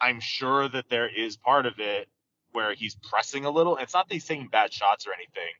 I'm 0.00 0.20
sure 0.20 0.68
that 0.68 0.88
there 0.88 1.08
is 1.08 1.36
part 1.36 1.66
of 1.66 1.74
it 1.78 2.08
where 2.52 2.74
he's 2.74 2.96
pressing 2.96 3.44
a 3.44 3.50
little. 3.50 3.76
It's 3.76 3.94
not 3.94 4.08
that 4.08 4.14
he's 4.14 4.24
taking 4.24 4.48
bad 4.48 4.72
shots 4.72 5.06
or 5.06 5.12
anything, 5.12 5.52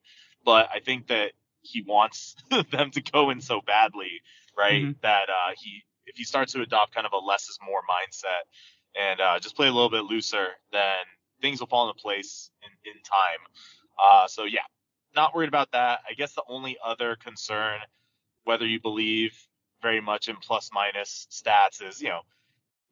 but 0.44 0.68
I 0.74 0.80
think 0.80 1.08
that 1.08 1.32
he 1.62 1.82
wants 1.82 2.36
them 2.70 2.90
to 2.90 3.02
go 3.02 3.30
in 3.30 3.40
so 3.40 3.60
badly, 3.60 4.20
right? 4.56 4.82
Mm-hmm. 4.82 4.92
That 5.02 5.28
uh, 5.28 5.52
he, 5.56 5.84
if 6.06 6.16
he 6.16 6.24
starts 6.24 6.52
to 6.54 6.62
adopt 6.62 6.94
kind 6.94 7.06
of 7.06 7.12
a 7.12 7.18
less 7.18 7.48
is 7.48 7.58
more 7.64 7.80
mindset 7.82 8.48
and 8.98 9.20
uh, 9.20 9.38
just 9.38 9.56
play 9.56 9.68
a 9.68 9.72
little 9.72 9.90
bit 9.90 10.04
looser, 10.04 10.48
then 10.72 10.98
things 11.40 11.60
will 11.60 11.66
fall 11.66 11.88
into 11.88 12.00
place 12.00 12.50
in, 12.62 12.90
in 12.90 12.98
time. 13.02 13.40
Uh, 13.98 14.26
so 14.26 14.44
yeah, 14.44 14.60
not 15.14 15.34
worried 15.34 15.48
about 15.48 15.72
that. 15.72 16.00
I 16.08 16.14
guess 16.14 16.34
the 16.34 16.42
only 16.48 16.76
other 16.84 17.16
concern, 17.16 17.78
whether 18.44 18.66
you 18.66 18.80
believe 18.80 19.36
very 19.82 20.00
much 20.00 20.28
in 20.28 20.36
plus 20.36 20.70
minus 20.72 21.26
stats, 21.30 21.86
is 21.86 22.00
you 22.00 22.08
know 22.08 22.20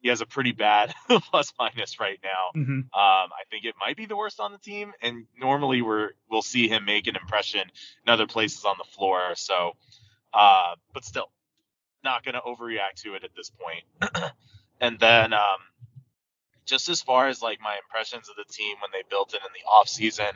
he 0.01 0.09
has 0.09 0.21
a 0.21 0.25
pretty 0.25 0.51
bad 0.51 0.93
plus 1.29 1.53
minus 1.59 1.99
right 1.99 2.19
now. 2.23 2.59
Mm-hmm. 2.59 2.71
Um, 2.71 2.85
I 2.93 3.43
think 3.49 3.65
it 3.65 3.75
might 3.79 3.97
be 3.97 4.05
the 4.05 4.15
worst 4.15 4.39
on 4.39 4.51
the 4.51 4.57
team, 4.57 4.93
and 5.01 5.25
normally 5.37 5.81
we're 5.81 6.11
we'll 6.29 6.41
see 6.41 6.67
him 6.67 6.85
make 6.85 7.07
an 7.07 7.15
impression 7.15 7.61
in 7.61 8.11
other 8.11 8.27
places 8.27 8.65
on 8.65 8.75
the 8.77 8.85
floor. 8.85 9.35
So, 9.35 9.73
uh, 10.33 10.75
but 10.93 11.05
still, 11.05 11.29
not 12.03 12.23
going 12.23 12.35
to 12.35 12.41
overreact 12.41 13.01
to 13.03 13.15
it 13.15 13.23
at 13.23 13.31
this 13.35 13.49
point. 13.51 14.31
and 14.81 14.99
then, 14.99 15.33
um, 15.33 15.57
just 16.69 16.89
as 16.89 17.01
far 17.01 17.27
as 17.27 17.41
like 17.41 17.59
my 17.61 17.75
impressions 17.83 18.29
of 18.29 18.35
the 18.35 18.51
team 18.51 18.75
when 18.81 18.91
they 18.91 19.03
built 19.09 19.33
it 19.33 19.41
in 19.45 19.51
the 19.53 19.67
off 19.69 19.89
season, 19.89 20.31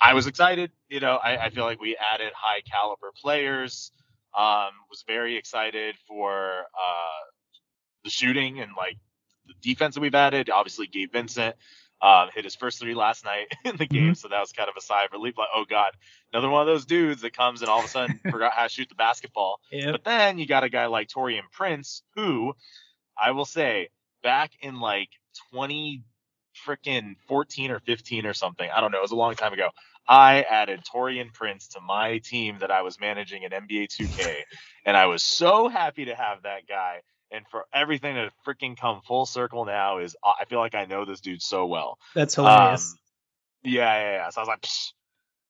I 0.00 0.14
was 0.14 0.26
excited. 0.26 0.70
You 0.88 1.00
know, 1.00 1.16
I, 1.16 1.36
I 1.46 1.50
feel 1.50 1.64
like 1.64 1.80
we 1.80 1.96
added 1.96 2.32
high 2.34 2.60
caliber 2.62 3.12
players. 3.20 3.92
Um, 4.36 4.70
was 4.88 5.02
very 5.08 5.36
excited 5.36 5.96
for 6.06 6.50
uh, 6.50 7.22
the 8.04 8.10
shooting 8.10 8.60
and 8.60 8.70
like 8.76 8.96
the 9.46 9.54
defense 9.60 9.96
that 9.96 10.00
we've 10.00 10.14
added. 10.14 10.48
Obviously, 10.48 10.86
Gabe 10.86 11.12
Vincent 11.12 11.56
um, 12.00 12.28
hit 12.34 12.44
his 12.44 12.54
first 12.54 12.78
three 12.78 12.94
last 12.94 13.24
night 13.24 13.48
in 13.64 13.76
the 13.76 13.86
game, 13.86 14.02
mm-hmm. 14.02 14.12
so 14.14 14.28
that 14.28 14.40
was 14.40 14.52
kind 14.52 14.68
of 14.68 14.76
a 14.78 14.80
sigh 14.80 15.04
of 15.04 15.12
relief. 15.12 15.36
Like, 15.36 15.48
oh 15.54 15.64
god, 15.68 15.92
another 16.32 16.48
one 16.48 16.62
of 16.62 16.66
those 16.66 16.86
dudes 16.86 17.22
that 17.22 17.36
comes 17.36 17.60
and 17.60 17.70
all 17.70 17.80
of 17.80 17.84
a 17.84 17.88
sudden 17.88 18.20
forgot 18.30 18.52
how 18.52 18.62
to 18.62 18.68
shoot 18.68 18.88
the 18.88 18.94
basketball. 18.94 19.60
Yep. 19.72 19.92
But 19.92 20.04
then 20.04 20.38
you 20.38 20.46
got 20.46 20.64
a 20.64 20.68
guy 20.68 20.86
like 20.86 21.08
Taurean 21.08 21.42
Prince, 21.52 22.02
who 22.14 22.54
I 23.20 23.32
will 23.32 23.44
say 23.44 23.88
back 24.22 24.52
in 24.60 24.80
like 24.80 25.08
20 25.52 26.02
freaking 26.66 27.16
14 27.28 27.70
or 27.70 27.80
15 27.80 28.26
or 28.26 28.34
something. 28.34 28.68
I 28.70 28.80
don't 28.80 28.92
know. 28.92 28.98
It 28.98 29.02
was 29.02 29.12
a 29.12 29.16
long 29.16 29.34
time 29.34 29.52
ago. 29.52 29.70
I 30.08 30.42
added 30.42 30.80
Taurean 30.92 31.32
Prince 31.32 31.68
to 31.68 31.80
my 31.80 32.18
team 32.18 32.58
that 32.60 32.70
I 32.70 32.82
was 32.82 32.98
managing 32.98 33.44
in 33.44 33.52
NBA 33.52 33.88
2K, 33.88 34.42
and 34.84 34.96
I 34.96 35.06
was 35.06 35.22
so 35.22 35.68
happy 35.68 36.06
to 36.06 36.14
have 36.14 36.42
that 36.42 36.66
guy 36.66 37.02
and 37.30 37.46
for 37.48 37.64
everything 37.72 38.16
to 38.16 38.30
freaking 38.46 38.76
come 38.76 39.00
full 39.06 39.26
circle 39.26 39.64
now 39.64 39.98
is 39.98 40.16
I 40.24 40.44
feel 40.46 40.58
like 40.58 40.74
I 40.74 40.84
know 40.86 41.04
this 41.04 41.20
dude 41.20 41.42
so 41.42 41.66
well. 41.66 41.98
That's 42.14 42.34
hilarious. 42.34 42.92
Um, 42.92 42.98
yeah, 43.62 43.94
yeah, 43.94 44.12
yeah. 44.12 44.30
So 44.30 44.40
I 44.40 44.42
was 44.42 44.48
like, 44.48 44.62
Psh, 44.62 44.92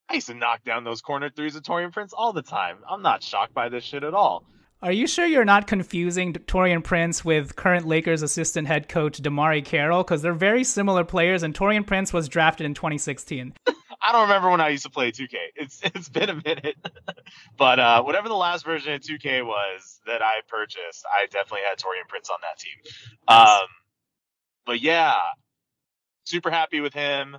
I 0.09 0.15
used 0.15 0.27
to 0.29 0.35
knock 0.35 0.65
down 0.65 0.85
those 0.85 1.01
corner 1.01 1.31
threes 1.31 1.57
of 1.57 1.63
Taurean 1.63 1.93
Prince 1.93 2.13
all 2.13 2.33
the 2.33 2.43
time. 2.43 2.79
I'm 2.89 3.03
not 3.03 3.23
shocked 3.23 3.55
by 3.55 3.69
this 3.69 3.85
shit 3.85 4.05
at 4.05 4.15
all. 4.15 4.45
Are 4.83 4.93
you 4.93 5.07
sure 5.07 5.27
you're 5.27 5.45
not 5.45 5.67
confusing 5.67 6.33
Taurean 6.33 6.83
Prince 6.83 7.23
with 7.23 7.55
current 7.55 7.87
Lakers 7.87 8.23
assistant 8.23 8.67
head 8.67 8.89
coach 8.89 9.21
DeMarre 9.21 9.63
Carroll? 9.63 10.03
Because 10.03 10.23
they're 10.23 10.33
very 10.33 10.65
similar 10.65 11.05
players, 11.05 11.43
and 11.43 11.55
Taurean 11.55 11.87
Prince 11.87 12.15
was 12.15 12.31
drafted 12.31 12.65
in 12.65 12.73
2016. 12.73 13.53
I 14.03 14.13
don't 14.13 14.23
remember 14.23 14.49
when 14.49 14.63
I 14.63 14.71
used 14.71 14.85
to 14.85 14.91
play 14.91 15.13
2K. 15.13 15.35
It's 15.55 15.81
it's 15.85 16.09
been 16.09 16.31
a 16.31 16.35
minute, 16.35 16.77
but 17.59 17.79
uh, 17.79 18.03
whatever 18.03 18.29
the 18.29 18.35
last 18.35 18.65
version 18.65 18.95
of 18.95 19.03
2K 19.03 19.45
was 19.45 20.01
that 20.07 20.23
I 20.23 20.37
purchased, 20.49 21.05
I 21.15 21.27
definitely 21.27 21.67
had 21.69 21.79
Taurean 21.79 22.09
Prince 22.09 22.31
on 22.31 22.39
that 22.41 22.59
team. 22.59 22.73
Um, 23.29 23.69
but 24.65 24.81
yeah, 24.81 25.13
super 26.25 26.51
happy 26.51 26.81
with 26.81 26.95
him. 26.95 27.37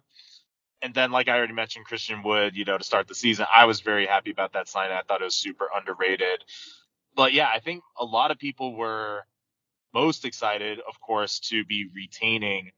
And 0.84 0.94
then, 0.94 1.12
like 1.12 1.28
I 1.28 1.38
already 1.38 1.54
mentioned, 1.54 1.86
Christian 1.86 2.22
Wood, 2.22 2.56
you 2.56 2.66
know, 2.66 2.78
to 2.78 2.84
start 2.84 3.08
the 3.08 3.16
season, 3.16 3.48
I 3.52 3.66
was 3.66 3.82
very 3.82 4.06
happy 4.06 4.30
about 4.30 4.54
that 4.54 4.68
sign. 4.68 4.92
I 4.92 5.02
thought 5.02 5.22
it 5.22 5.26
was 5.26 5.36
super 5.36 5.68
underrated. 5.76 6.44
But 7.16 7.34
yeah, 7.34 7.50
I 7.54 7.60
think 7.60 7.84
a 8.00 8.06
lot 8.06 8.32
of 8.32 8.38
people 8.38 8.76
were 8.76 9.24
most 9.94 10.26
excited, 10.26 10.80
of 10.88 11.00
course, 11.02 11.40
to 11.40 11.66
be 11.66 11.88
retaining 11.94 12.72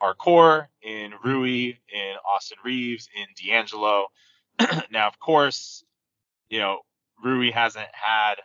our 0.00 0.14
core 0.14 0.68
in 0.82 1.12
Rui, 1.24 1.74
in 1.92 2.14
Austin 2.24 2.58
Reaves, 2.64 3.08
in 3.14 3.26
D'Angelo. 3.36 4.06
now, 4.90 5.08
of 5.08 5.18
course, 5.18 5.84
you 6.48 6.58
know, 6.58 6.80
Rui 7.22 7.50
hasn't 7.50 7.88
had 7.92 8.36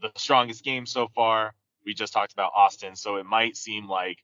the 0.00 0.12
strongest 0.16 0.64
game 0.64 0.86
so 0.86 1.08
far. 1.08 1.54
We 1.84 1.94
just 1.94 2.12
talked 2.12 2.32
about 2.32 2.52
Austin, 2.54 2.94
so 2.94 3.16
it 3.16 3.26
might 3.26 3.56
seem 3.56 3.88
like 3.88 4.18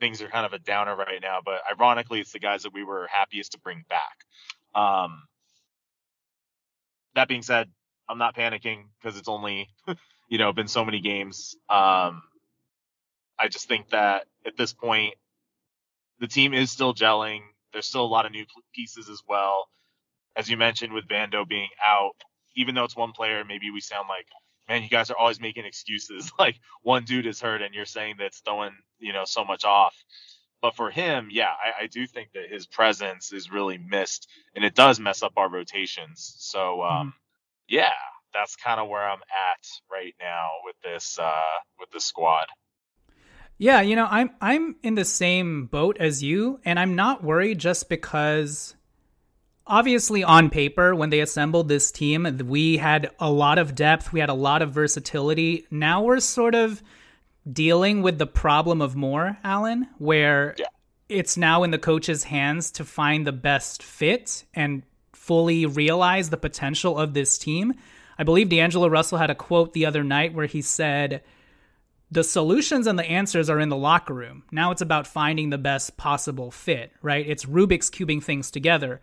things 0.00 0.22
are 0.22 0.28
kind 0.28 0.46
of 0.46 0.52
a 0.52 0.58
downer 0.58 0.94
right 0.94 1.20
now, 1.20 1.38
but 1.44 1.60
ironically, 1.70 2.20
it's 2.20 2.32
the 2.32 2.38
guys 2.38 2.62
that 2.62 2.72
we 2.72 2.84
were 2.84 3.08
happiest 3.10 3.52
to 3.52 3.58
bring 3.58 3.84
back. 3.88 4.24
Um, 4.74 5.22
that 7.14 7.28
being 7.28 7.42
said, 7.42 7.68
I'm 8.08 8.18
not 8.18 8.36
panicking 8.36 8.84
because 9.00 9.18
it's 9.18 9.28
only, 9.28 9.68
you 10.28 10.38
know, 10.38 10.52
been 10.52 10.68
so 10.68 10.84
many 10.84 11.00
games. 11.00 11.56
Um, 11.68 12.22
I 13.38 13.48
just 13.50 13.68
think 13.68 13.90
that 13.90 14.26
at 14.46 14.56
this 14.56 14.72
point, 14.72 15.14
the 16.20 16.28
team 16.28 16.54
is 16.54 16.70
still 16.70 16.94
gelling. 16.94 17.40
There's 17.72 17.86
still 17.86 18.04
a 18.04 18.06
lot 18.06 18.26
of 18.26 18.32
new 18.32 18.44
pieces 18.74 19.08
as 19.08 19.22
well. 19.28 19.68
As 20.36 20.48
you 20.48 20.56
mentioned, 20.56 20.92
with 20.92 21.08
Vando 21.08 21.46
being 21.48 21.68
out, 21.84 22.12
even 22.56 22.74
though 22.74 22.84
it's 22.84 22.96
one 22.96 23.12
player, 23.12 23.44
maybe 23.44 23.70
we 23.70 23.80
sound 23.80 24.06
like, 24.08 24.26
man, 24.68 24.82
you 24.82 24.88
guys 24.88 25.10
are 25.10 25.16
always 25.16 25.40
making 25.40 25.64
excuses. 25.64 26.30
Like 26.38 26.56
one 26.82 27.04
dude 27.04 27.26
is 27.26 27.40
hurt, 27.40 27.62
and 27.62 27.74
you're 27.74 27.84
saying 27.84 28.16
that's 28.18 28.40
throwing, 28.40 28.72
you 28.98 29.12
know, 29.12 29.24
so 29.24 29.44
much 29.44 29.64
off. 29.64 29.94
But 30.62 30.76
for 30.76 30.90
him, 30.90 31.28
yeah, 31.30 31.50
I, 31.50 31.84
I 31.84 31.86
do 31.88 32.06
think 32.06 32.30
that 32.34 32.48
his 32.50 32.66
presence 32.66 33.32
is 33.32 33.50
really 33.50 33.78
missed, 33.78 34.28
and 34.54 34.64
it 34.64 34.74
does 34.74 35.00
mess 35.00 35.22
up 35.22 35.32
our 35.36 35.50
rotations. 35.50 36.34
So, 36.38 36.82
um. 36.82 37.14
Yeah, 37.68 37.90
that's 38.32 38.56
kind 38.56 38.80
of 38.80 38.88
where 38.88 39.08
I'm 39.08 39.20
at 39.20 39.66
right 39.90 40.14
now 40.20 40.48
with 40.64 40.76
this 40.82 41.18
uh, 41.18 41.40
with 41.78 41.90
this 41.90 42.04
squad. 42.04 42.46
Yeah, 43.58 43.80
you 43.80 43.96
know, 43.96 44.06
I'm 44.10 44.30
I'm 44.40 44.76
in 44.82 44.94
the 44.94 45.04
same 45.04 45.66
boat 45.66 45.96
as 46.00 46.22
you, 46.22 46.60
and 46.64 46.78
I'm 46.78 46.94
not 46.94 47.22
worried 47.22 47.58
just 47.58 47.88
because 47.88 48.74
obviously 49.66 50.24
on 50.24 50.50
paper 50.50 50.94
when 50.94 51.10
they 51.10 51.20
assembled 51.20 51.68
this 51.68 51.90
team, 51.90 52.26
we 52.46 52.76
had 52.76 53.10
a 53.18 53.30
lot 53.30 53.58
of 53.58 53.74
depth, 53.74 54.12
we 54.12 54.20
had 54.20 54.28
a 54.28 54.34
lot 54.34 54.62
of 54.62 54.72
versatility. 54.72 55.66
Now 55.70 56.02
we're 56.02 56.20
sort 56.20 56.54
of 56.54 56.82
dealing 57.50 58.02
with 58.02 58.18
the 58.18 58.26
problem 58.26 58.80
of 58.80 58.96
more, 58.96 59.38
Alan, 59.44 59.88
where 59.98 60.54
yeah. 60.58 60.66
it's 61.08 61.36
now 61.36 61.62
in 61.62 61.70
the 61.70 61.78
coach's 61.78 62.24
hands 62.24 62.70
to 62.72 62.84
find 62.84 63.26
the 63.26 63.32
best 63.32 63.82
fit 63.82 64.44
and 64.54 64.82
fully 65.24 65.64
realize 65.64 66.28
the 66.28 66.36
potential 66.36 66.98
of 66.98 67.14
this 67.14 67.38
team. 67.38 67.72
I 68.18 68.24
believe 68.24 68.50
D'Angelo 68.50 68.88
Russell 68.88 69.18
had 69.18 69.30
a 69.30 69.34
quote 69.34 69.72
the 69.72 69.86
other 69.86 70.04
night 70.04 70.34
where 70.34 70.46
he 70.46 70.60
said 70.60 71.22
the 72.10 72.22
solutions 72.22 72.86
and 72.86 72.98
the 72.98 73.06
answers 73.06 73.48
are 73.48 73.58
in 73.58 73.70
the 73.70 73.76
locker 73.76 74.12
room. 74.12 74.44
Now 74.52 74.70
it's 74.70 74.82
about 74.82 75.06
finding 75.06 75.48
the 75.48 75.58
best 75.58 75.96
possible 75.96 76.50
fit, 76.50 76.92
right? 77.00 77.26
It's 77.26 77.46
Rubik's 77.46 77.88
cubing 77.88 78.22
things 78.22 78.50
together. 78.50 79.00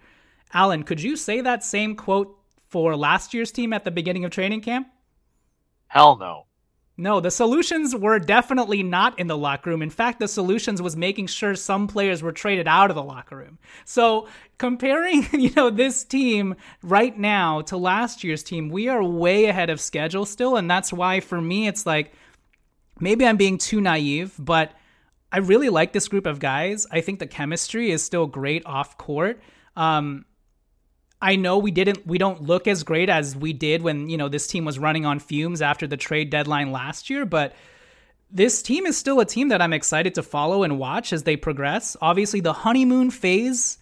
Alan, 0.53 0.83
could 0.83 1.01
you 1.01 1.15
say 1.15 1.41
that 1.41 1.63
same 1.63 1.95
quote 1.95 2.37
for 2.69 2.95
last 2.95 3.33
year's 3.33 3.51
team 3.51 3.73
at 3.73 3.83
the 3.83 3.91
beginning 3.91 4.23
of 4.23 4.31
training 4.31 4.61
camp? 4.61 4.87
Hell 5.87 6.17
no. 6.17 6.45
No, 7.01 7.19
the 7.19 7.31
solutions 7.31 7.95
were 7.95 8.19
definitely 8.19 8.83
not 8.83 9.17
in 9.17 9.25
the 9.25 9.35
locker 9.35 9.71
room. 9.71 9.81
In 9.81 9.89
fact, 9.89 10.19
the 10.19 10.27
solutions 10.27 10.83
was 10.83 10.95
making 10.95 11.25
sure 11.25 11.55
some 11.55 11.87
players 11.87 12.21
were 12.21 12.31
traded 12.31 12.67
out 12.67 12.91
of 12.91 12.95
the 12.95 13.01
locker 13.01 13.37
room. 13.37 13.57
So, 13.85 14.27
comparing, 14.59 15.27
you 15.33 15.51
know, 15.55 15.71
this 15.71 16.03
team 16.03 16.55
right 16.83 17.17
now 17.17 17.61
to 17.61 17.75
last 17.75 18.23
year's 18.23 18.43
team, 18.43 18.69
we 18.69 18.87
are 18.87 19.03
way 19.03 19.45
ahead 19.45 19.71
of 19.71 19.81
schedule 19.81 20.27
still, 20.27 20.55
and 20.57 20.69
that's 20.69 20.93
why 20.93 21.21
for 21.21 21.41
me 21.41 21.67
it's 21.67 21.87
like 21.87 22.13
maybe 22.99 23.25
I'm 23.25 23.35
being 23.35 23.57
too 23.57 23.81
naive, 23.81 24.35
but 24.37 24.71
I 25.31 25.39
really 25.39 25.69
like 25.69 25.93
this 25.93 26.07
group 26.07 26.27
of 26.27 26.37
guys. 26.37 26.85
I 26.91 27.01
think 27.01 27.17
the 27.17 27.25
chemistry 27.25 27.89
is 27.89 28.03
still 28.03 28.27
great 28.27 28.63
off 28.67 28.99
court. 28.99 29.41
Um, 29.75 30.25
I 31.21 31.35
know 31.35 31.57
we 31.59 31.71
didn't 31.71 32.05
we 32.07 32.17
don't 32.17 32.41
look 32.41 32.67
as 32.67 32.83
great 32.83 33.09
as 33.09 33.35
we 33.35 33.53
did 33.53 33.81
when, 33.83 34.09
you 34.09 34.17
know, 34.17 34.27
this 34.27 34.47
team 34.47 34.65
was 34.65 34.79
running 34.79 35.05
on 35.05 35.19
fumes 35.19 35.61
after 35.61 35.85
the 35.85 35.97
trade 35.97 36.29
deadline 36.29 36.71
last 36.71 37.09
year, 37.09 37.25
but 37.25 37.53
this 38.31 38.61
team 38.61 38.85
is 38.85 38.97
still 38.97 39.19
a 39.19 39.25
team 39.25 39.49
that 39.49 39.61
I'm 39.61 39.73
excited 39.73 40.15
to 40.15 40.23
follow 40.23 40.63
and 40.63 40.79
watch 40.79 41.13
as 41.13 41.23
they 41.23 41.35
progress. 41.35 41.97
Obviously, 42.01 42.39
the 42.39 42.53
honeymoon 42.53 43.11
phase 43.11 43.77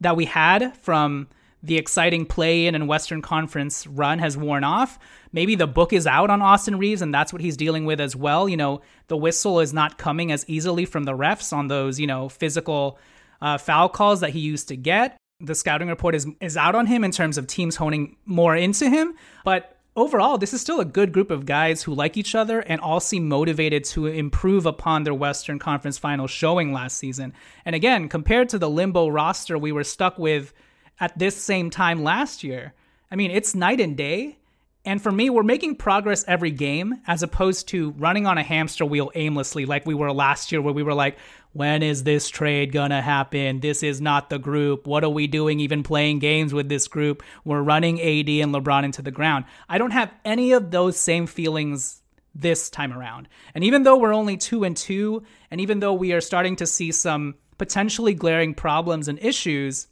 that 0.00 0.16
we 0.16 0.24
had 0.24 0.76
from 0.78 1.28
the 1.62 1.76
exciting 1.76 2.24
play 2.24 2.66
in 2.66 2.74
and 2.74 2.88
Western 2.88 3.20
Conference 3.20 3.86
run 3.86 4.18
has 4.18 4.36
worn 4.36 4.64
off. 4.64 4.98
Maybe 5.32 5.54
the 5.54 5.66
book 5.66 5.92
is 5.92 6.06
out 6.06 6.30
on 6.30 6.40
Austin 6.40 6.78
Reaves, 6.78 7.02
and 7.02 7.12
that's 7.12 7.32
what 7.32 7.42
he's 7.42 7.56
dealing 7.56 7.84
with 7.84 8.00
as 8.00 8.16
well. 8.16 8.48
You 8.48 8.56
know, 8.56 8.80
the 9.08 9.16
whistle 9.16 9.60
is 9.60 9.74
not 9.74 9.98
coming 9.98 10.32
as 10.32 10.48
easily 10.48 10.86
from 10.86 11.04
the 11.04 11.12
refs 11.12 11.52
on 11.52 11.68
those, 11.68 12.00
you 12.00 12.06
know, 12.06 12.30
physical 12.30 12.98
uh, 13.42 13.58
foul 13.58 13.90
calls 13.90 14.20
that 14.20 14.30
he 14.30 14.40
used 14.40 14.68
to 14.68 14.76
get. 14.76 15.18
The 15.40 15.54
scouting 15.54 15.88
report 15.88 16.14
is 16.14 16.26
is 16.40 16.56
out 16.56 16.74
on 16.74 16.86
him 16.86 17.04
in 17.04 17.10
terms 17.10 17.38
of 17.38 17.46
teams 17.46 17.76
honing 17.76 18.16
more 18.26 18.54
into 18.56 18.88
him, 18.90 19.14
but 19.44 19.76
overall, 19.96 20.38
this 20.38 20.52
is 20.52 20.60
still 20.60 20.80
a 20.80 20.84
good 20.84 21.12
group 21.12 21.30
of 21.30 21.46
guys 21.46 21.82
who 21.82 21.94
like 21.94 22.16
each 22.16 22.34
other 22.34 22.60
and 22.60 22.80
all 22.80 23.00
seem 23.00 23.28
motivated 23.28 23.84
to 23.84 24.06
improve 24.06 24.66
upon 24.66 25.04
their 25.04 25.14
Western 25.14 25.58
Conference 25.58 25.98
final 25.98 26.26
showing 26.26 26.72
last 26.72 26.96
season. 26.96 27.32
And 27.64 27.74
again, 27.74 28.08
compared 28.08 28.48
to 28.50 28.58
the 28.58 28.70
limbo 28.70 29.08
roster 29.08 29.58
we 29.58 29.72
were 29.72 29.84
stuck 29.84 30.18
with 30.18 30.52
at 30.98 31.18
this 31.18 31.36
same 31.36 31.70
time 31.70 32.02
last 32.02 32.44
year, 32.44 32.74
I 33.10 33.16
mean, 33.16 33.30
it's 33.30 33.54
night 33.54 33.80
and 33.80 33.96
day. 33.96 34.38
And 34.84 35.02
for 35.02 35.12
me, 35.12 35.28
we're 35.28 35.42
making 35.42 35.76
progress 35.76 36.24
every 36.26 36.50
game 36.50 37.02
as 37.06 37.22
opposed 37.22 37.68
to 37.68 37.90
running 37.92 38.26
on 38.26 38.38
a 38.38 38.42
hamster 38.42 38.86
wheel 38.86 39.10
aimlessly 39.14 39.66
like 39.66 39.84
we 39.84 39.94
were 39.94 40.10
last 40.10 40.50
year, 40.50 40.62
where 40.62 40.72
we 40.72 40.82
were 40.82 40.94
like, 40.94 41.18
when 41.52 41.82
is 41.82 42.04
this 42.04 42.30
trade 42.30 42.72
gonna 42.72 43.02
happen? 43.02 43.60
This 43.60 43.82
is 43.82 44.00
not 44.00 44.30
the 44.30 44.38
group. 44.38 44.86
What 44.86 45.04
are 45.04 45.10
we 45.10 45.26
doing 45.26 45.60
even 45.60 45.82
playing 45.82 46.20
games 46.20 46.54
with 46.54 46.70
this 46.70 46.88
group? 46.88 47.22
We're 47.44 47.60
running 47.60 48.00
AD 48.00 48.28
and 48.28 48.54
LeBron 48.54 48.84
into 48.84 49.02
the 49.02 49.10
ground. 49.10 49.44
I 49.68 49.76
don't 49.76 49.90
have 49.90 50.14
any 50.24 50.52
of 50.52 50.70
those 50.70 50.96
same 50.98 51.26
feelings 51.26 52.00
this 52.34 52.70
time 52.70 52.92
around. 52.92 53.28
And 53.54 53.64
even 53.64 53.82
though 53.82 53.98
we're 53.98 54.14
only 54.14 54.38
two 54.38 54.64
and 54.64 54.76
two, 54.76 55.24
and 55.50 55.60
even 55.60 55.80
though 55.80 55.92
we 55.92 56.12
are 56.12 56.20
starting 56.22 56.56
to 56.56 56.66
see 56.66 56.90
some 56.92 57.34
potentially 57.58 58.14
glaring 58.14 58.54
problems 58.54 59.08
and 59.08 59.18
issues, 59.18 59.88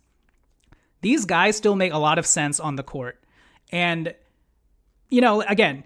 these 1.02 1.26
guys 1.26 1.56
still 1.56 1.76
make 1.76 1.92
a 1.92 1.98
lot 1.98 2.18
of 2.18 2.26
sense 2.26 2.58
on 2.58 2.76
the 2.76 2.82
court. 2.82 3.22
And 3.70 4.14
you 5.10 5.20
know, 5.20 5.42
again, 5.42 5.84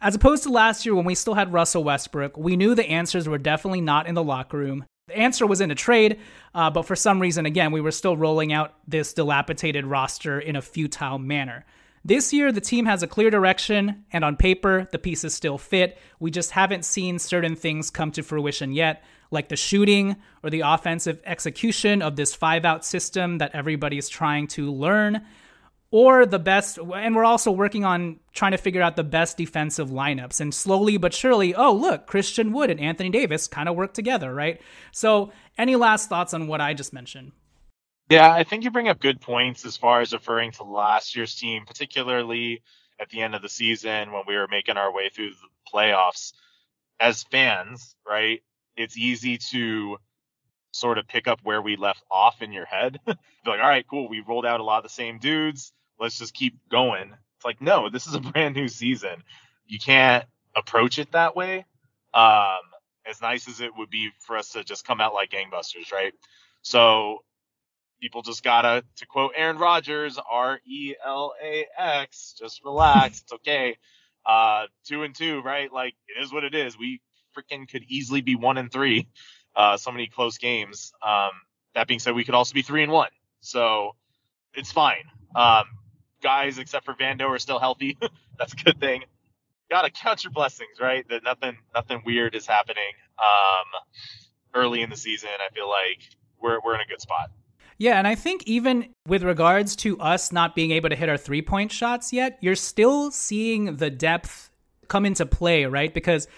as 0.00 0.14
opposed 0.14 0.42
to 0.42 0.50
last 0.50 0.84
year 0.84 0.94
when 0.94 1.04
we 1.04 1.14
still 1.14 1.34
had 1.34 1.52
Russell 1.52 1.84
Westbrook, 1.84 2.36
we 2.36 2.56
knew 2.56 2.74
the 2.74 2.88
answers 2.88 3.28
were 3.28 3.38
definitely 3.38 3.80
not 3.80 4.06
in 4.06 4.14
the 4.14 4.22
locker 4.22 4.58
room. 4.58 4.84
The 5.08 5.16
answer 5.16 5.46
was 5.46 5.60
in 5.60 5.70
a 5.70 5.76
trade, 5.76 6.18
uh, 6.54 6.70
but 6.70 6.86
for 6.86 6.96
some 6.96 7.20
reason, 7.20 7.46
again, 7.46 7.72
we 7.72 7.80
were 7.80 7.90
still 7.90 8.16
rolling 8.16 8.52
out 8.52 8.74
this 8.86 9.12
dilapidated 9.12 9.84
roster 9.86 10.38
in 10.38 10.56
a 10.56 10.62
futile 10.62 11.18
manner. 11.18 11.64
This 12.04 12.32
year, 12.32 12.50
the 12.50 12.60
team 12.60 12.86
has 12.86 13.04
a 13.04 13.06
clear 13.06 13.30
direction, 13.30 14.04
and 14.12 14.24
on 14.24 14.36
paper, 14.36 14.88
the 14.90 14.98
pieces 14.98 15.34
still 15.34 15.56
fit. 15.56 15.98
We 16.18 16.32
just 16.32 16.50
haven't 16.50 16.84
seen 16.84 17.20
certain 17.20 17.54
things 17.54 17.90
come 17.90 18.10
to 18.12 18.24
fruition 18.24 18.72
yet, 18.72 19.04
like 19.30 19.48
the 19.48 19.56
shooting 19.56 20.16
or 20.42 20.50
the 20.50 20.62
offensive 20.62 21.20
execution 21.24 22.02
of 22.02 22.16
this 22.16 22.34
five 22.34 22.64
out 22.64 22.84
system 22.84 23.38
that 23.38 23.54
everybody 23.54 23.98
is 23.98 24.08
trying 24.08 24.48
to 24.48 24.72
learn 24.72 25.22
or 25.92 26.24
the 26.24 26.38
best 26.38 26.78
and 26.78 27.14
we're 27.14 27.24
also 27.24 27.52
working 27.52 27.84
on 27.84 28.18
trying 28.32 28.50
to 28.50 28.58
figure 28.58 28.82
out 28.82 28.96
the 28.96 29.04
best 29.04 29.36
defensive 29.36 29.90
lineups 29.90 30.40
and 30.40 30.52
slowly 30.52 30.96
but 30.96 31.14
surely 31.14 31.54
oh 31.54 31.72
look 31.72 32.08
christian 32.08 32.52
wood 32.52 32.70
and 32.70 32.80
anthony 32.80 33.10
davis 33.10 33.46
kind 33.46 33.68
of 33.68 33.76
work 33.76 33.94
together 33.94 34.34
right 34.34 34.60
so 34.90 35.30
any 35.56 35.76
last 35.76 36.08
thoughts 36.08 36.34
on 36.34 36.48
what 36.48 36.60
i 36.60 36.74
just 36.74 36.92
mentioned 36.92 37.30
yeah 38.10 38.32
i 38.32 38.42
think 38.42 38.64
you 38.64 38.70
bring 38.70 38.88
up 38.88 38.98
good 38.98 39.20
points 39.20 39.64
as 39.64 39.76
far 39.76 40.00
as 40.00 40.12
referring 40.12 40.50
to 40.50 40.64
last 40.64 41.14
year's 41.14 41.36
team 41.36 41.64
particularly 41.66 42.62
at 42.98 43.08
the 43.10 43.20
end 43.20 43.34
of 43.34 43.42
the 43.42 43.48
season 43.48 44.10
when 44.10 44.22
we 44.26 44.34
were 44.34 44.48
making 44.50 44.76
our 44.76 44.92
way 44.92 45.08
through 45.10 45.30
the 45.30 45.72
playoffs 45.72 46.32
as 46.98 47.22
fans 47.24 47.94
right 48.08 48.40
it's 48.76 48.96
easy 48.96 49.36
to 49.36 49.98
sort 50.74 50.96
of 50.96 51.06
pick 51.06 51.28
up 51.28 51.38
where 51.42 51.60
we 51.60 51.76
left 51.76 52.02
off 52.10 52.40
in 52.40 52.50
your 52.50 52.64
head. 52.64 52.98
like, 53.06 53.18
all 53.46 53.58
right, 53.58 53.84
cool. 53.86 54.08
We 54.08 54.24
rolled 54.26 54.46
out 54.46 54.58
a 54.58 54.64
lot 54.64 54.78
of 54.78 54.84
the 54.84 54.88
same 54.88 55.18
dudes 55.18 55.70
let's 56.02 56.18
just 56.18 56.34
keep 56.34 56.58
going. 56.68 57.14
It's 57.36 57.44
like, 57.44 57.62
no, 57.62 57.88
this 57.88 58.06
is 58.06 58.14
a 58.14 58.20
brand 58.32 58.56
new 58.56 58.68
season. 58.68 59.22
You 59.66 59.78
can't 59.78 60.24
approach 60.54 60.98
it 60.98 61.12
that 61.12 61.34
way. 61.34 61.64
Um, 62.12 62.60
as 63.06 63.22
nice 63.22 63.48
as 63.48 63.60
it 63.60 63.70
would 63.76 63.88
be 63.88 64.10
for 64.20 64.36
us 64.36 64.50
to 64.50 64.64
just 64.64 64.86
come 64.86 65.00
out 65.00 65.14
like 65.14 65.30
gangbusters, 65.30 65.92
right? 65.92 66.12
So 66.60 67.18
people 68.00 68.22
just 68.22 68.42
gotta, 68.42 68.84
to 68.96 69.06
quote 69.06 69.32
Aaron 69.36 69.58
Rodgers, 69.58 70.18
R 70.30 70.60
E 70.66 70.94
L 71.04 71.32
A 71.42 71.66
X, 71.78 72.34
just 72.38 72.64
relax. 72.64 73.22
it's 73.22 73.32
okay. 73.32 73.76
Uh, 74.26 74.66
two 74.84 75.04
and 75.04 75.14
two, 75.14 75.40
right? 75.42 75.72
Like 75.72 75.94
it 76.08 76.22
is 76.22 76.32
what 76.32 76.44
it 76.44 76.54
is. 76.54 76.78
We 76.78 77.00
freaking 77.36 77.68
could 77.68 77.84
easily 77.88 78.20
be 78.20 78.36
one 78.36 78.58
and 78.58 78.70
three. 78.70 79.08
Uh, 79.54 79.76
so 79.76 79.90
many 79.90 80.06
close 80.06 80.38
games. 80.38 80.92
Um, 81.04 81.30
that 81.74 81.86
being 81.86 82.00
said, 82.00 82.14
we 82.14 82.24
could 82.24 82.34
also 82.34 82.54
be 82.54 82.62
three 82.62 82.82
and 82.82 82.92
one. 82.92 83.10
So 83.40 83.94
it's 84.54 84.70
fine. 84.70 85.04
Um, 85.34 85.64
guys 86.22 86.58
except 86.58 86.84
for 86.84 86.94
Vando 86.94 87.28
are 87.28 87.38
still 87.38 87.58
healthy. 87.58 87.98
That's 88.38 88.52
a 88.52 88.56
good 88.56 88.80
thing. 88.80 89.04
Gotta 89.70 89.90
count 89.90 90.24
your 90.24 90.32
blessings, 90.32 90.80
right? 90.80 91.06
That 91.08 91.22
nothing 91.24 91.56
nothing 91.74 92.02
weird 92.04 92.34
is 92.34 92.46
happening. 92.46 92.92
Um, 93.18 93.80
early 94.54 94.82
in 94.82 94.90
the 94.90 94.96
season, 94.96 95.30
I 95.38 95.52
feel 95.54 95.68
like 95.68 96.00
we're 96.40 96.58
we're 96.64 96.74
in 96.74 96.80
a 96.80 96.86
good 96.86 97.00
spot. 97.00 97.30
Yeah, 97.78 97.98
and 97.98 98.06
I 98.06 98.14
think 98.14 98.42
even 98.46 98.90
with 99.08 99.22
regards 99.22 99.74
to 99.76 99.98
us 99.98 100.30
not 100.30 100.54
being 100.54 100.70
able 100.70 100.88
to 100.90 100.96
hit 100.96 101.08
our 101.08 101.16
three 101.16 101.42
point 101.42 101.72
shots 101.72 102.12
yet, 102.12 102.38
you're 102.40 102.54
still 102.54 103.10
seeing 103.10 103.76
the 103.76 103.90
depth 103.90 104.50
come 104.88 105.06
into 105.06 105.26
play, 105.26 105.64
right? 105.64 105.92
Because 105.92 106.28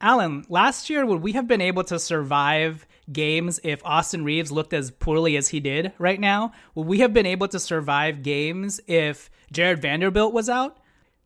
Alan, 0.00 0.44
last 0.48 0.88
year 0.88 1.04
would 1.04 1.20
we 1.20 1.32
have 1.32 1.46
been 1.46 1.60
able 1.60 1.84
to 1.84 1.98
survive 1.98 2.86
games 3.12 3.60
if 3.62 3.84
Austin 3.84 4.24
Reaves 4.24 4.52
looked 4.52 4.72
as 4.72 4.90
poorly 4.90 5.36
as 5.36 5.48
he 5.48 5.60
did 5.60 5.92
right 5.98 6.20
now? 6.20 6.52
Would 6.74 6.86
we 6.86 7.00
have 7.00 7.12
been 7.12 7.26
able 7.26 7.48
to 7.48 7.58
survive 7.58 8.22
games 8.22 8.80
if 8.86 9.30
Jarred 9.52 9.82
Vanderbilt 9.82 10.32
was 10.32 10.48
out? 10.48 10.78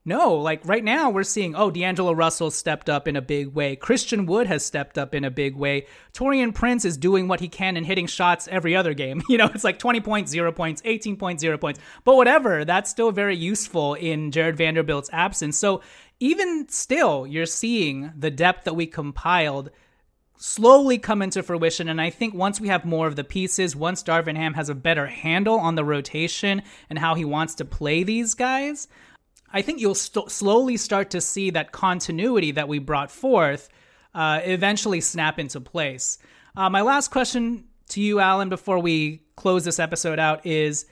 No, 0.07 0.35
like 0.35 0.61
right 0.67 0.85
now 0.85 1.09
we're 1.09 1.23
seeing, 1.23 1.55
oh, 1.55 1.71
D'Angelo 1.71 2.13
Russell 2.13 2.51
stepped 2.51 2.91
up 2.91 3.09
in 3.09 3.17
a 3.17 3.23
big 3.23 3.55
way. 3.55 3.75
Christian 3.75 4.27
Wood 4.27 4.47
has 4.47 4.63
stepped 4.63 4.99
up 4.99 5.15
in 5.15 5.25
a 5.25 5.31
big 5.31 5.57
way. 5.57 5.87
Taurean 6.13 6.55
Prince 6.55 6.85
is 6.85 6.99
doing 6.99 7.27
what 7.27 7.41
he 7.41 7.49
can 7.49 7.79
and 7.79 7.87
hitting 7.87 8.07
shots 8.07 8.47
every 8.49 8.77
other 8.77 8.93
game. 8.93 9.23
You 9.35 9.39
know, 9.39 9.51
it's 9.53 9.65
like 9.65 9.79
20 9.79 10.01
points, 10.01 10.31
0 10.31 10.53
points, 10.53 10.83
18 10.85 11.17
points, 11.17 11.41
0 11.41 11.59
points. 11.59 11.81
But 12.05 12.17
whatever, 12.17 12.65
that's 12.65 12.91
still 12.91 13.11
very 13.11 13.35
useful 13.35 13.95
in 13.95 14.31
Jarred 14.31 14.57
Vanderbilt's 14.57 15.11
absence. 15.13 15.59
So 15.59 15.81
even 16.21 16.69
still, 16.69 17.27
you're 17.27 17.47
seeing 17.47 18.13
the 18.17 18.31
depth 18.31 18.65
that 18.65 18.75
we 18.75 18.87
compiled 18.87 19.71
slowly 20.37 20.99
come 20.99 21.23
into 21.23 21.43
fruition. 21.43 21.89
And 21.89 22.01
I 22.01 22.11
think 22.11 22.35
once 22.35 22.61
we 22.61 22.69
have 22.69 22.85
more 22.85 23.07
of 23.07 23.17
the 23.17 23.25
pieces, 23.25 23.77
once 23.77 24.03
Darvin 24.03 24.37
Ham 24.37 24.55
has 24.55 24.69
a 24.69 24.75
better 24.75 25.07
handle 25.07 25.59
on 25.59 25.75
the 25.75 25.85
rotation 25.85 26.63
and 26.91 26.99
how 26.99 27.15
he 27.15 27.25
wants 27.25 27.55
to 27.57 27.65
play 27.65 28.03
these 28.03 28.35
guys, 28.35 28.89
I 29.53 29.63
think 29.63 29.81
you'll 29.81 29.95
st- 29.95 30.31
slowly 30.31 30.77
start 30.77 31.11
to 31.11 31.21
see 31.21 31.51
that 31.51 31.73
continuity 31.73 32.51
that 32.53 32.69
we 32.69 32.79
brought 32.79 33.11
forth 33.11 33.69
uh, 34.15 34.41
eventually 34.45 35.01
snap 35.01 35.39
into 35.39 35.61
place. 35.61 36.19
Uh, 36.57 36.71
my 36.71 36.83
last 36.83 37.09
question 37.09 37.65
to 37.91 38.01
you, 38.01 38.21
Alan, 38.21 38.49
before 38.49 38.79
we 38.79 39.23
close 39.37 39.65
this 39.65 39.79
episode 39.79 40.19
out 40.19 40.45
is. 40.47 40.87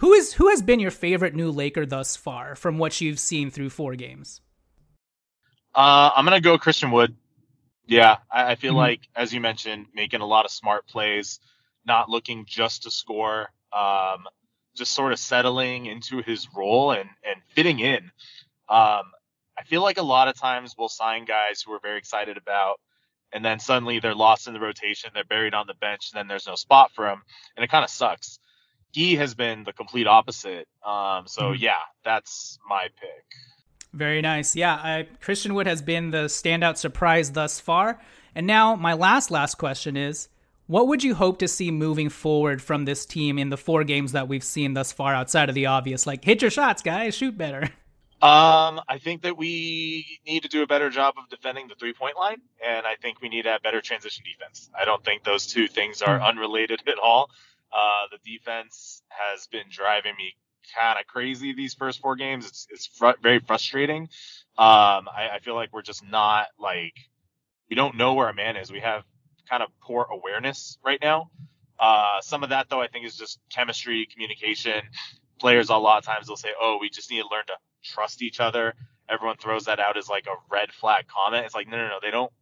Who 0.00 0.12
is 0.12 0.34
who 0.34 0.50
has 0.50 0.60
been 0.60 0.78
your 0.78 0.90
favorite 0.90 1.34
new 1.34 1.50
Laker 1.50 1.86
thus 1.86 2.16
far 2.16 2.54
from 2.54 2.76
what 2.76 3.00
you've 3.00 3.18
seen 3.18 3.50
through 3.50 3.70
four 3.70 3.94
games? 3.94 4.42
Uh, 5.74 6.10
I'm 6.14 6.26
gonna 6.26 6.38
go 6.38 6.58
Christian 6.58 6.90
Wood. 6.90 7.16
Yeah, 7.86 8.18
I, 8.30 8.52
I 8.52 8.54
feel 8.56 8.72
mm-hmm. 8.72 8.78
like, 8.78 9.08
as 9.14 9.32
you 9.32 9.40
mentioned, 9.40 9.86
making 9.94 10.20
a 10.20 10.26
lot 10.26 10.44
of 10.44 10.50
smart 10.50 10.86
plays, 10.86 11.40
not 11.86 12.08
looking 12.08 12.44
just 12.46 12.82
to 12.82 12.90
score, 12.90 13.50
um, 13.72 14.24
just 14.74 14.92
sort 14.92 15.12
of 15.12 15.18
settling 15.18 15.86
into 15.86 16.22
his 16.22 16.48
role 16.54 16.90
and, 16.90 17.08
and 17.24 17.40
fitting 17.48 17.78
in. 17.78 18.10
Um, 18.68 19.12
I 19.58 19.62
feel 19.64 19.82
like 19.82 19.98
a 19.98 20.02
lot 20.02 20.28
of 20.28 20.36
times 20.36 20.74
we'll 20.76 20.88
sign 20.88 21.24
guys 21.24 21.62
who 21.62 21.70
we're 21.72 21.80
very 21.80 21.98
excited 21.98 22.36
about, 22.36 22.80
and 23.32 23.44
then 23.44 23.58
suddenly 23.58 24.00
they're 24.00 24.14
lost 24.14 24.48
in 24.48 24.52
the 24.52 24.60
rotation, 24.60 25.10
they're 25.14 25.24
buried 25.24 25.54
on 25.54 25.66
the 25.66 25.74
bench, 25.74 26.10
and 26.12 26.18
then 26.18 26.28
there's 26.28 26.46
no 26.46 26.56
spot 26.56 26.90
for 26.94 27.06
them, 27.06 27.22
and 27.56 27.64
it 27.64 27.70
kind 27.70 27.84
of 27.84 27.90
sucks. 27.90 28.38
He 28.92 29.16
has 29.16 29.34
been 29.34 29.64
the 29.64 29.72
complete 29.72 30.06
opposite. 30.06 30.68
Um, 30.84 31.26
so 31.26 31.42
mm-hmm. 31.42 31.62
yeah, 31.62 31.80
that's 32.04 32.58
my 32.68 32.88
pick. 33.00 33.24
Very 33.92 34.20
nice. 34.20 34.54
Yeah, 34.54 34.74
I, 34.74 35.08
Christian 35.20 35.54
Wood 35.54 35.66
has 35.66 35.82
been 35.82 36.10
the 36.10 36.26
standout 36.26 36.76
surprise 36.76 37.32
thus 37.32 37.60
far. 37.60 38.00
And 38.34 38.46
now, 38.46 38.76
my 38.76 38.92
last, 38.92 39.30
last 39.30 39.54
question 39.56 39.96
is 39.96 40.28
what 40.66 40.88
would 40.88 41.04
you 41.04 41.14
hope 41.14 41.38
to 41.38 41.48
see 41.48 41.70
moving 41.70 42.08
forward 42.08 42.60
from 42.60 42.84
this 42.84 43.06
team 43.06 43.38
in 43.38 43.50
the 43.50 43.56
four 43.56 43.84
games 43.84 44.12
that 44.12 44.28
we've 44.28 44.44
seen 44.44 44.74
thus 44.74 44.92
far 44.92 45.14
outside 45.14 45.48
of 45.48 45.54
the 45.54 45.66
obvious? 45.66 46.06
Like, 46.06 46.24
hit 46.24 46.42
your 46.42 46.50
shots, 46.50 46.82
guys, 46.82 47.14
shoot 47.14 47.38
better. 47.38 47.70
Um, 48.22 48.80
I 48.88 48.98
think 48.98 49.22
that 49.22 49.36
we 49.36 50.18
need 50.26 50.42
to 50.42 50.48
do 50.48 50.62
a 50.62 50.66
better 50.66 50.88
job 50.88 51.14
of 51.18 51.28
defending 51.28 51.68
the 51.68 51.74
three 51.74 51.92
point 51.92 52.16
line, 52.16 52.38
and 52.66 52.86
I 52.86 52.94
think 52.96 53.20
we 53.20 53.28
need 53.28 53.42
to 53.42 53.50
have 53.50 53.62
better 53.62 53.82
transition 53.82 54.24
defense. 54.24 54.70
I 54.76 54.86
don't 54.86 55.04
think 55.04 55.22
those 55.22 55.46
two 55.46 55.68
things 55.68 56.00
are 56.00 56.18
hmm. 56.18 56.24
unrelated 56.24 56.82
at 56.88 56.98
all. 56.98 57.30
Uh, 57.70 58.06
the 58.10 58.18
defense 58.24 59.02
has 59.10 59.46
been 59.48 59.66
driving 59.68 60.14
me 60.16 60.34
kind 60.76 60.98
of 60.98 61.06
crazy 61.06 61.52
these 61.52 61.74
first 61.74 62.00
four 62.00 62.16
games. 62.16 62.46
It's 62.46 62.66
it's 62.70 62.86
fr- 62.86 63.20
very 63.22 63.40
frustrating. 63.40 64.02
Um, 64.58 65.08
I, 65.08 65.30
I 65.34 65.38
feel 65.40 65.54
like 65.54 65.72
we're 65.72 65.82
just 65.82 66.04
not 66.08 66.46
like 66.58 66.94
we 67.68 67.76
don't 67.76 67.96
know 67.96 68.14
where 68.14 68.26
our 68.26 68.32
man 68.32 68.56
is. 68.56 68.70
We 68.70 68.80
have 68.80 69.04
kind 69.48 69.62
of 69.62 69.68
poor 69.80 70.06
awareness 70.10 70.78
right 70.84 70.98
now. 71.00 71.30
Uh, 71.78 72.20
some 72.22 72.42
of 72.42 72.50
that 72.50 72.68
though, 72.68 72.80
I 72.80 72.88
think, 72.88 73.06
is 73.06 73.16
just 73.16 73.38
chemistry, 73.50 74.06
communication. 74.10 74.82
Players 75.38 75.68
a 75.68 75.76
lot 75.76 75.98
of 75.98 76.04
times 76.04 76.26
they'll 76.26 76.36
say, 76.36 76.52
"Oh, 76.60 76.78
we 76.80 76.88
just 76.90 77.10
need 77.10 77.22
to 77.22 77.28
learn 77.30 77.44
to 77.46 77.54
trust 77.84 78.22
each 78.22 78.40
other." 78.40 78.74
Everyone 79.08 79.36
throws 79.36 79.66
that 79.66 79.78
out 79.78 79.96
as 79.96 80.08
like 80.08 80.26
a 80.26 80.34
red 80.50 80.72
flag 80.72 81.06
comment. 81.06 81.44
It's 81.44 81.54
like, 81.54 81.68
no, 81.68 81.76
no, 81.76 81.88
no, 81.88 81.98
they 82.02 82.10
don't. 82.10 82.32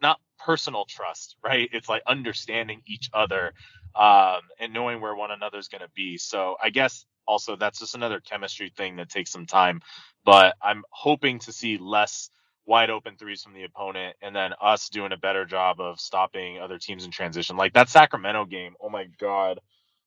Not 0.00 0.20
personal 0.38 0.84
trust, 0.84 1.36
right? 1.42 1.68
It's 1.72 1.88
like 1.88 2.02
understanding 2.06 2.82
each 2.86 3.10
other 3.12 3.54
um, 3.94 4.40
and 4.58 4.72
knowing 4.72 5.00
where 5.00 5.14
one 5.14 5.30
another's 5.30 5.68
going 5.68 5.82
to 5.82 5.90
be. 5.94 6.18
So 6.18 6.56
I 6.62 6.70
guess 6.70 7.04
also 7.26 7.56
that's 7.56 7.78
just 7.78 7.94
another 7.94 8.20
chemistry 8.20 8.72
thing 8.76 8.96
that 8.96 9.08
takes 9.08 9.30
some 9.30 9.46
time. 9.46 9.80
But 10.24 10.54
I'm 10.62 10.84
hoping 10.90 11.40
to 11.40 11.52
see 11.52 11.78
less 11.78 12.30
wide 12.64 12.90
open 12.90 13.16
threes 13.16 13.42
from 13.42 13.54
the 13.54 13.64
opponent 13.64 14.16
and 14.22 14.34
then 14.34 14.52
us 14.60 14.88
doing 14.88 15.12
a 15.12 15.16
better 15.16 15.44
job 15.44 15.80
of 15.80 16.00
stopping 16.00 16.60
other 16.60 16.78
teams 16.78 17.04
in 17.04 17.10
transition. 17.10 17.56
Like 17.56 17.72
that 17.74 17.88
Sacramento 17.88 18.44
game, 18.46 18.74
oh 18.80 18.88
my 18.88 19.06
god, 19.18 19.60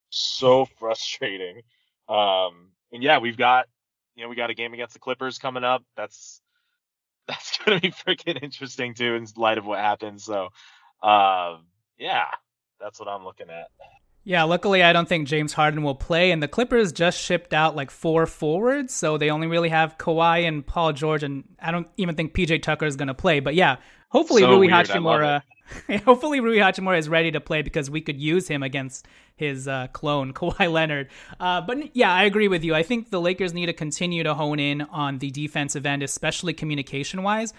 so 0.09 0.65
frustrating. 0.79 1.61
Um, 2.07 2.71
and 2.91 3.03
yeah, 3.03 3.19
we've 3.19 3.37
got 3.37 3.65
you 4.15 4.23
know 4.23 4.29
we 4.29 4.35
got 4.35 4.49
a 4.49 4.55
game 4.55 4.73
against 4.73 4.93
the 4.93 4.99
Clippers 4.99 5.37
coming 5.37 5.63
up. 5.63 5.83
That's 5.97 6.41
that's 7.27 7.57
gonna 7.57 7.79
be 7.79 7.91
freaking 7.91 8.41
interesting 8.41 8.93
too 8.93 9.15
in 9.15 9.27
light 9.35 9.57
of 9.57 9.65
what 9.65 9.79
happened. 9.79 10.21
So, 10.21 10.49
uh, 11.01 11.57
yeah, 11.97 12.25
that's 12.79 12.99
what 12.99 13.09
I'm 13.09 13.23
looking 13.23 13.49
at. 13.49 13.69
Yeah, 14.27 14.41
luckily 14.43 14.81
I 14.81 14.91
don't 14.91 15.07
think 15.07 15.27
James 15.27 15.53
Harden 15.53 15.83
will 15.83 15.93
play, 15.93 16.31
and 16.31 16.41
the 16.41 16.47
Clippers 16.47 16.91
just 16.91 17.19
shipped 17.19 17.53
out 17.53 17.75
like 17.75 17.91
four 17.91 18.25
forwards, 18.25 18.91
so 18.91 19.19
they 19.19 19.29
only 19.29 19.45
really 19.45 19.69
have 19.69 19.99
Kawhi 19.99 20.47
and 20.47 20.65
Paul 20.65 20.93
George, 20.93 21.21
and 21.21 21.43
I 21.61 21.69
don't 21.69 21.87
even 21.97 22.15
think 22.15 22.33
PJ 22.33 22.63
Tucker 22.63 22.87
is 22.87 22.95
going 22.95 23.07
to 23.07 23.13
play. 23.13 23.39
But 23.39 23.53
yeah, 23.53 23.77
hopefully 24.09 24.41
so 24.41 24.49
Rui 24.49 24.67
weird, 24.67 24.87
Hachimura, 24.87 25.43
hopefully 26.05 26.39
Rui 26.39 26.57
Hachimura 26.57 26.97
is 26.97 27.07
ready 27.07 27.29
to 27.31 27.39
play 27.39 27.61
because 27.61 27.87
we 27.87 28.01
could 28.01 28.19
use 28.19 28.47
him 28.47 28.63
against 28.63 29.05
his 29.35 29.67
uh, 29.67 29.89
clone 29.93 30.33
Kawhi 30.33 30.71
Leonard. 30.71 31.09
Uh, 31.39 31.61
but 31.61 31.95
yeah, 31.95 32.11
I 32.11 32.23
agree 32.23 32.47
with 32.47 32.63
you. 32.63 32.73
I 32.73 32.81
think 32.81 33.11
the 33.11 33.21
Lakers 33.21 33.53
need 33.53 33.67
to 33.67 33.73
continue 33.73 34.23
to 34.23 34.33
hone 34.33 34.59
in 34.59 34.81
on 34.81 35.19
the 35.19 35.29
defensive 35.29 35.85
end, 35.85 36.01
especially 36.01 36.53
communication 36.53 37.21
wise 37.21 37.53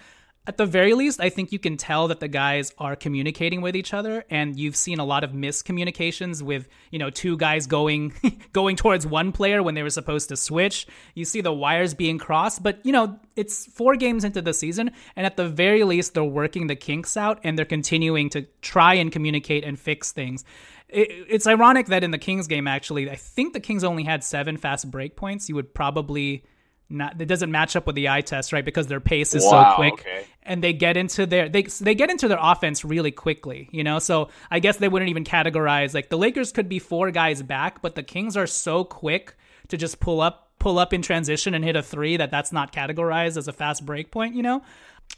at 0.47 0.55
the 0.55 0.65
very 0.65 0.93
least, 0.93 1.19
I 1.19 1.29
think 1.29 1.51
you 1.51 1.59
can 1.59 1.75
tell 1.75 2.07
that 2.07 2.21
the 2.21 2.29
guys 2.29 2.73
are 2.77 2.95
communicating 2.95 3.59
with 3.59 3.75
each 3.75 3.93
other, 3.93 4.23
and 4.29 4.57
you've 4.57 4.77
seen 4.77 4.97
a 4.97 5.03
lot 5.03 5.25
of 5.25 5.31
miscommunications 5.31 6.41
with 6.41 6.69
you 6.89 6.97
know 6.97 7.09
two 7.09 7.35
guys 7.35 7.67
going 7.67 8.13
going 8.53 8.77
towards 8.77 9.05
one 9.05 9.33
player 9.33 9.61
when 9.61 9.75
they 9.75 9.83
were 9.83 9.89
supposed 9.89 10.29
to 10.29 10.37
switch. 10.37 10.87
You 11.15 11.25
see 11.25 11.41
the 11.41 11.51
wires 11.51 11.93
being 11.93 12.17
crossed, 12.17 12.63
but 12.63 12.79
you 12.85 12.93
know 12.93 13.19
it's 13.35 13.65
four 13.65 13.97
games 13.97 14.23
into 14.23 14.41
the 14.41 14.53
season, 14.53 14.91
and 15.17 15.25
at 15.25 15.35
the 15.35 15.49
very 15.49 15.83
least, 15.83 16.13
they're 16.13 16.23
working 16.23 16.67
the 16.67 16.75
kinks 16.75 17.17
out 17.17 17.41
and 17.43 17.57
they're 17.57 17.65
continuing 17.65 18.29
to 18.29 18.47
try 18.61 18.93
and 18.93 19.11
communicate 19.11 19.65
and 19.65 19.77
fix 19.77 20.13
things. 20.13 20.45
It, 20.87 21.09
it's 21.27 21.45
ironic 21.45 21.87
that 21.87 22.05
in 22.05 22.11
the 22.11 22.17
Kings 22.17 22.47
game, 22.47 22.67
actually, 22.67 23.11
I 23.11 23.17
think 23.17 23.53
the 23.53 23.59
Kings 23.59 23.83
only 23.83 24.03
had 24.03 24.23
seven 24.23 24.55
fast 24.55 24.89
break 24.89 25.17
points. 25.17 25.49
You 25.49 25.55
would 25.55 25.73
probably 25.73 26.45
not 26.89 27.19
it 27.19 27.25
doesn't 27.25 27.51
match 27.51 27.75
up 27.75 27.85
with 27.85 27.95
the 27.95 28.09
eye 28.09 28.21
test, 28.21 28.53
right? 28.53 28.63
Because 28.63 28.87
their 28.87 28.99
pace 28.99 29.35
is 29.35 29.43
wow, 29.43 29.71
so 29.71 29.75
quick, 29.75 29.93
okay. 29.93 30.25
and 30.43 30.63
they 30.63 30.73
get 30.73 30.97
into 30.97 31.25
their 31.25 31.49
they 31.49 31.63
they 31.63 31.95
get 31.95 32.09
into 32.09 32.27
their 32.27 32.39
offense 32.41 32.85
really 32.85 33.11
quickly, 33.11 33.69
you 33.71 33.83
know. 33.83 33.99
So 33.99 34.29
I 34.49 34.59
guess 34.59 34.77
they 34.77 34.87
wouldn't 34.87 35.09
even 35.09 35.23
categorize 35.23 35.93
like 35.93 36.09
the 36.09 36.17
Lakers 36.17 36.51
could 36.51 36.69
be 36.69 36.79
four 36.79 37.11
guys 37.11 37.41
back, 37.43 37.81
but 37.81 37.95
the 37.95 38.03
Kings 38.03 38.37
are 38.37 38.47
so 38.47 38.83
quick 38.83 39.35
to 39.67 39.77
just 39.77 39.99
pull 39.99 40.21
up 40.21 40.51
pull 40.59 40.79
up 40.79 40.93
in 40.93 41.01
transition 41.01 41.53
and 41.53 41.63
hit 41.63 41.75
a 41.75 41.83
three 41.83 42.17
that 42.17 42.31
that's 42.31 42.51
not 42.51 42.71
categorized 42.71 43.37
as 43.37 43.47
a 43.47 43.53
fast 43.53 43.85
break 43.85 44.11
point, 44.11 44.35
you 44.35 44.41
know. 44.41 44.63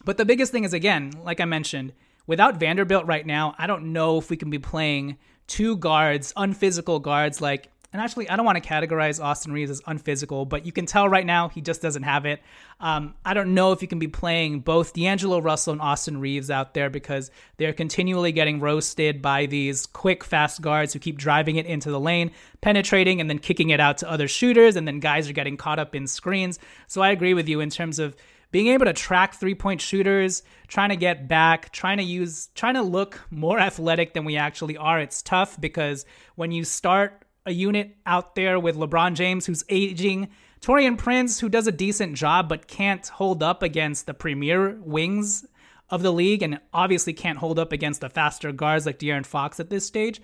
But 0.05 0.17
the 0.17 0.25
biggest 0.25 0.51
thing 0.51 0.63
is 0.63 0.73
again, 0.73 1.11
like 1.23 1.39
I 1.39 1.45
mentioned, 1.45 1.93
without 2.27 2.59
Vanderbilt 2.59 3.05
right 3.05 3.25
now, 3.25 3.55
I 3.57 3.67
don't 3.67 3.93
know 3.93 4.17
if 4.17 4.29
we 4.29 4.37
can 4.37 4.49
be 4.49 4.59
playing 4.59 5.17
two 5.47 5.77
guards, 5.77 6.33
unphysical 6.35 6.99
guards 6.99 7.41
like 7.41 7.69
and 7.91 8.01
actually, 8.01 8.29
I 8.29 8.35
don't 8.35 8.45
want 8.45 8.63
to 8.63 8.69
categorize 8.69 9.23
Austin 9.23 9.51
Reaves 9.51 9.71
as 9.71 9.81
unphysical, 9.87 10.45
but 10.45 10.63
you 10.63 10.71
can 10.71 10.85
tell 10.85 11.09
right 11.09 11.25
now 11.25 11.49
he 11.49 11.59
just 11.59 11.81
doesn't 11.81 12.03
have 12.03 12.25
it. 12.25 12.39
Um, 12.79 13.15
I 13.25 13.33
don't 13.33 13.55
know 13.55 13.71
if 13.71 13.81
you 13.81 13.87
can 13.87 13.97
be 13.97 14.07
playing 14.07 14.59
both 14.59 14.93
D'Angelo 14.93 15.39
Russell 15.39 15.73
and 15.73 15.81
Austin 15.81 16.19
Reaves 16.19 16.51
out 16.51 16.75
there 16.75 16.91
because 16.91 17.31
they're 17.57 17.73
continually 17.73 18.31
getting 18.31 18.59
roasted 18.59 19.23
by 19.23 19.47
these 19.47 19.87
quick, 19.87 20.23
fast 20.23 20.61
guards 20.61 20.93
who 20.93 20.99
keep 20.99 21.17
driving 21.17 21.55
it 21.55 21.65
into 21.65 21.89
the 21.89 21.99
lane, 21.99 22.29
penetrating, 22.61 23.19
and 23.21 23.27
then 23.27 23.39
kicking 23.39 23.71
it 23.71 23.79
out 23.79 23.97
to 23.97 24.09
other 24.09 24.27
shooters, 24.27 24.75
and 24.75 24.87
then 24.87 24.99
guys 24.99 25.27
are 25.27 25.33
getting 25.33 25.57
caught 25.57 25.79
up 25.79 25.95
in 25.95 26.05
screens. 26.05 26.59
So 26.85 27.01
I 27.01 27.09
agree 27.09 27.33
with 27.33 27.49
you 27.49 27.59
in 27.59 27.71
terms 27.71 27.97
of 27.97 28.15
being 28.51 28.67
able 28.67 28.85
to 28.85 28.93
track 28.93 29.33
three 29.33 29.55
point 29.55 29.81
shooters, 29.81 30.43
trying 30.67 30.89
to 30.89 30.95
get 30.95 31.27
back, 31.27 31.71
trying 31.71 31.97
to 31.97 32.03
use, 32.03 32.49
trying 32.53 32.75
to 32.75 32.83
look 32.83 33.19
more 33.31 33.59
athletic 33.59 34.13
than 34.13 34.25
we 34.25 34.37
actually 34.37 34.77
are. 34.77 34.99
It's 34.99 35.23
tough 35.23 35.59
because 35.59 36.05
when 36.35 36.51
you 36.51 36.63
start 36.63 37.25
a 37.49 37.53
unit 37.53 37.97
out 38.05 38.35
there 38.35 38.59
with 38.59 38.77
LeBron 38.77 39.15
James, 39.15 39.45
who's 39.45 39.63
aging, 39.69 40.29
Taurean 40.61 40.97
Prince, 40.97 41.39
who 41.39 41.49
does 41.49 41.67
a 41.67 41.71
decent 41.71 42.15
job 42.15 42.47
but 42.47 42.67
can't 42.67 43.07
hold 43.07 43.41
up 43.41 43.63
against 43.63 44.05
the 44.05 44.13
premier 44.13 44.77
wings 44.81 45.45
of 45.89 46.03
the 46.03 46.13
league, 46.13 46.43
and 46.43 46.59
obviously 46.73 47.13
can't 47.13 47.39
hold 47.39 47.57
up 47.57 47.71
against 47.71 48.01
the 48.01 48.09
faster 48.09 48.51
guards 48.51 48.85
like 48.85 48.99
De'Aaron 48.99 49.25
Fox 49.25 49.59
at 49.59 49.69
this 49.69 49.85
stage. 49.85 50.21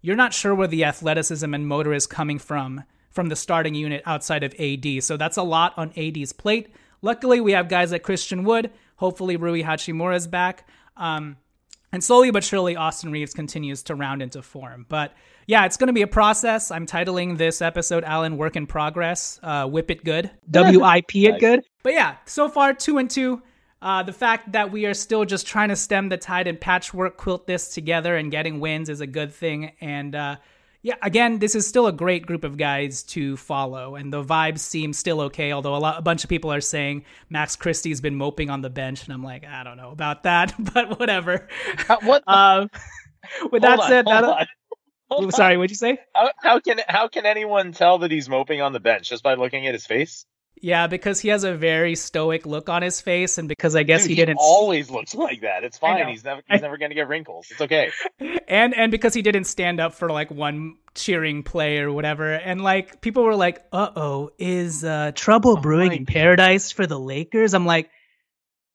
You're 0.00 0.16
not 0.16 0.32
sure 0.32 0.54
where 0.54 0.68
the 0.68 0.84
athleticism 0.84 1.52
and 1.52 1.66
motor 1.66 1.92
is 1.92 2.06
coming 2.06 2.38
from 2.38 2.84
from 3.10 3.28
the 3.28 3.36
starting 3.36 3.74
unit 3.74 4.02
outside 4.06 4.44
of 4.44 4.54
AD. 4.60 5.02
So 5.02 5.16
that's 5.16 5.36
a 5.36 5.42
lot 5.42 5.76
on 5.76 5.92
AD's 5.96 6.32
plate. 6.32 6.68
Luckily, 7.02 7.40
we 7.40 7.52
have 7.52 7.68
guys 7.68 7.90
like 7.90 8.04
Christian 8.04 8.44
Wood. 8.44 8.70
Hopefully, 8.96 9.36
Rui 9.36 9.62
Hachimura 9.62 10.14
is 10.14 10.28
back. 10.28 10.68
Um, 10.96 11.36
and 11.92 12.02
slowly 12.04 12.30
but 12.30 12.44
surely, 12.44 12.76
Austin 12.76 13.10
Reaves 13.10 13.34
continues 13.34 13.82
to 13.84 13.94
round 13.94 14.22
into 14.22 14.42
form. 14.42 14.86
But 14.88 15.14
yeah, 15.46 15.64
it's 15.64 15.76
going 15.76 15.88
to 15.88 15.94
be 15.94 16.02
a 16.02 16.06
process. 16.08 16.70
I'm 16.70 16.86
titling 16.86 17.38
this 17.38 17.62
episode 17.62 18.04
Alan 18.04 18.36
Work 18.36 18.56
in 18.56 18.66
Progress. 18.66 19.40
Uh, 19.42 19.66
whip 19.66 19.90
it 19.90 20.04
good. 20.04 20.30
W 20.50 20.82
I 20.82 21.00
P 21.02 21.26
it 21.26 21.40
good. 21.40 21.60
But 21.82 21.94
yeah, 21.94 22.16
so 22.26 22.48
far, 22.48 22.74
two 22.74 22.98
and 22.98 23.10
two. 23.10 23.42
Uh, 23.80 24.02
the 24.02 24.12
fact 24.12 24.52
that 24.52 24.72
we 24.72 24.86
are 24.86 24.94
still 24.94 25.24
just 25.24 25.46
trying 25.46 25.68
to 25.68 25.76
stem 25.76 26.08
the 26.08 26.16
tide 26.16 26.48
and 26.48 26.60
patchwork 26.60 27.16
quilt 27.16 27.46
this 27.46 27.72
together 27.72 28.16
and 28.16 28.30
getting 28.30 28.58
wins 28.58 28.88
is 28.88 29.00
a 29.00 29.06
good 29.06 29.32
thing. 29.32 29.72
And 29.80 30.14
uh, 30.14 30.36
yeah, 30.88 30.94
again, 31.02 31.38
this 31.38 31.54
is 31.54 31.66
still 31.66 31.86
a 31.86 31.92
great 31.92 32.24
group 32.24 32.44
of 32.44 32.56
guys 32.56 33.02
to 33.02 33.36
follow, 33.36 33.94
and 33.94 34.10
the 34.10 34.24
vibes 34.24 34.60
seem 34.60 34.94
still 34.94 35.20
okay. 35.20 35.52
Although 35.52 35.76
a 35.76 35.76
lot, 35.76 35.98
a 35.98 36.02
bunch 36.02 36.24
of 36.24 36.30
people 36.30 36.50
are 36.50 36.62
saying 36.62 37.04
Max 37.28 37.56
Christie's 37.56 38.00
been 38.00 38.14
moping 38.14 38.48
on 38.48 38.62
the 38.62 38.70
bench, 38.70 39.04
and 39.04 39.12
I'm 39.12 39.22
like, 39.22 39.44
I 39.44 39.64
don't 39.64 39.76
know 39.76 39.90
about 39.90 40.22
that, 40.22 40.54
but 40.72 40.98
whatever. 40.98 41.46
what? 42.04 42.24
um, 42.26 42.70
with 43.52 43.60
that 43.60 43.78
on, 43.78 43.86
said, 43.86 44.06
that, 44.06 44.48
sorry, 45.30 45.58
what'd 45.58 45.70
you 45.70 45.76
say? 45.76 45.98
How, 46.14 46.30
how 46.42 46.60
can 46.60 46.80
how 46.88 47.08
can 47.08 47.26
anyone 47.26 47.72
tell 47.72 47.98
that 47.98 48.10
he's 48.10 48.30
moping 48.30 48.62
on 48.62 48.72
the 48.72 48.80
bench 48.80 49.10
just 49.10 49.22
by 49.22 49.34
looking 49.34 49.66
at 49.66 49.74
his 49.74 49.84
face? 49.84 50.24
Yeah, 50.62 50.86
because 50.86 51.20
he 51.20 51.28
has 51.28 51.44
a 51.44 51.54
very 51.54 51.94
stoic 51.94 52.46
look 52.46 52.68
on 52.68 52.82
his 52.82 53.00
face, 53.00 53.38
and 53.38 53.48
because 53.48 53.76
I 53.76 53.82
guess 53.82 54.02
Dude, 54.02 54.10
he, 54.10 54.16
he 54.16 54.22
didn't 54.22 54.38
always 54.40 54.90
looks 54.90 55.14
like 55.14 55.42
that. 55.42 55.64
It's 55.64 55.78
fine. 55.78 56.08
He's 56.08 56.24
never 56.24 56.42
he's 56.48 56.62
never 56.62 56.76
gonna 56.76 56.94
get 56.94 57.08
wrinkles. 57.08 57.46
It's 57.50 57.60
okay. 57.60 57.90
And 58.48 58.74
and 58.74 58.90
because 58.90 59.12
he 59.12 59.20
didn't 59.20 59.44
stand 59.44 59.78
up 59.78 59.92
for 59.92 60.10
like 60.10 60.30
one 60.30 60.76
cheering 60.94 61.42
play 61.42 61.80
or 61.80 61.92
whatever, 61.92 62.32
and 62.32 62.62
like 62.62 63.02
people 63.02 63.22
were 63.22 63.36
like, 63.36 63.62
"Uh 63.72 63.90
oh, 63.94 64.30
is 64.38 64.84
uh, 64.84 65.12
trouble 65.14 65.58
oh 65.58 65.60
brewing 65.60 65.92
in 65.92 66.06
paradise 66.06 66.72
for 66.72 66.86
the 66.86 66.98
Lakers?" 66.98 67.54
I'm 67.54 67.66
like. 67.66 67.90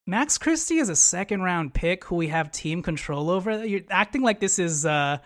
Max 0.05 0.37
Christie 0.37 0.79
is 0.79 0.89
a 0.89 0.97
second 0.97 1.43
round 1.43 1.73
pick 1.73 2.03
who 2.03 2.17
we 2.17 2.27
have 2.27 2.51
team 2.51 2.81
control 2.83 3.29
over. 3.29 3.65
You're 3.65 3.83
acting 3.89 4.21
like 4.21 4.41
this 4.41 4.59
is 4.59 4.85
uh, 4.85 5.19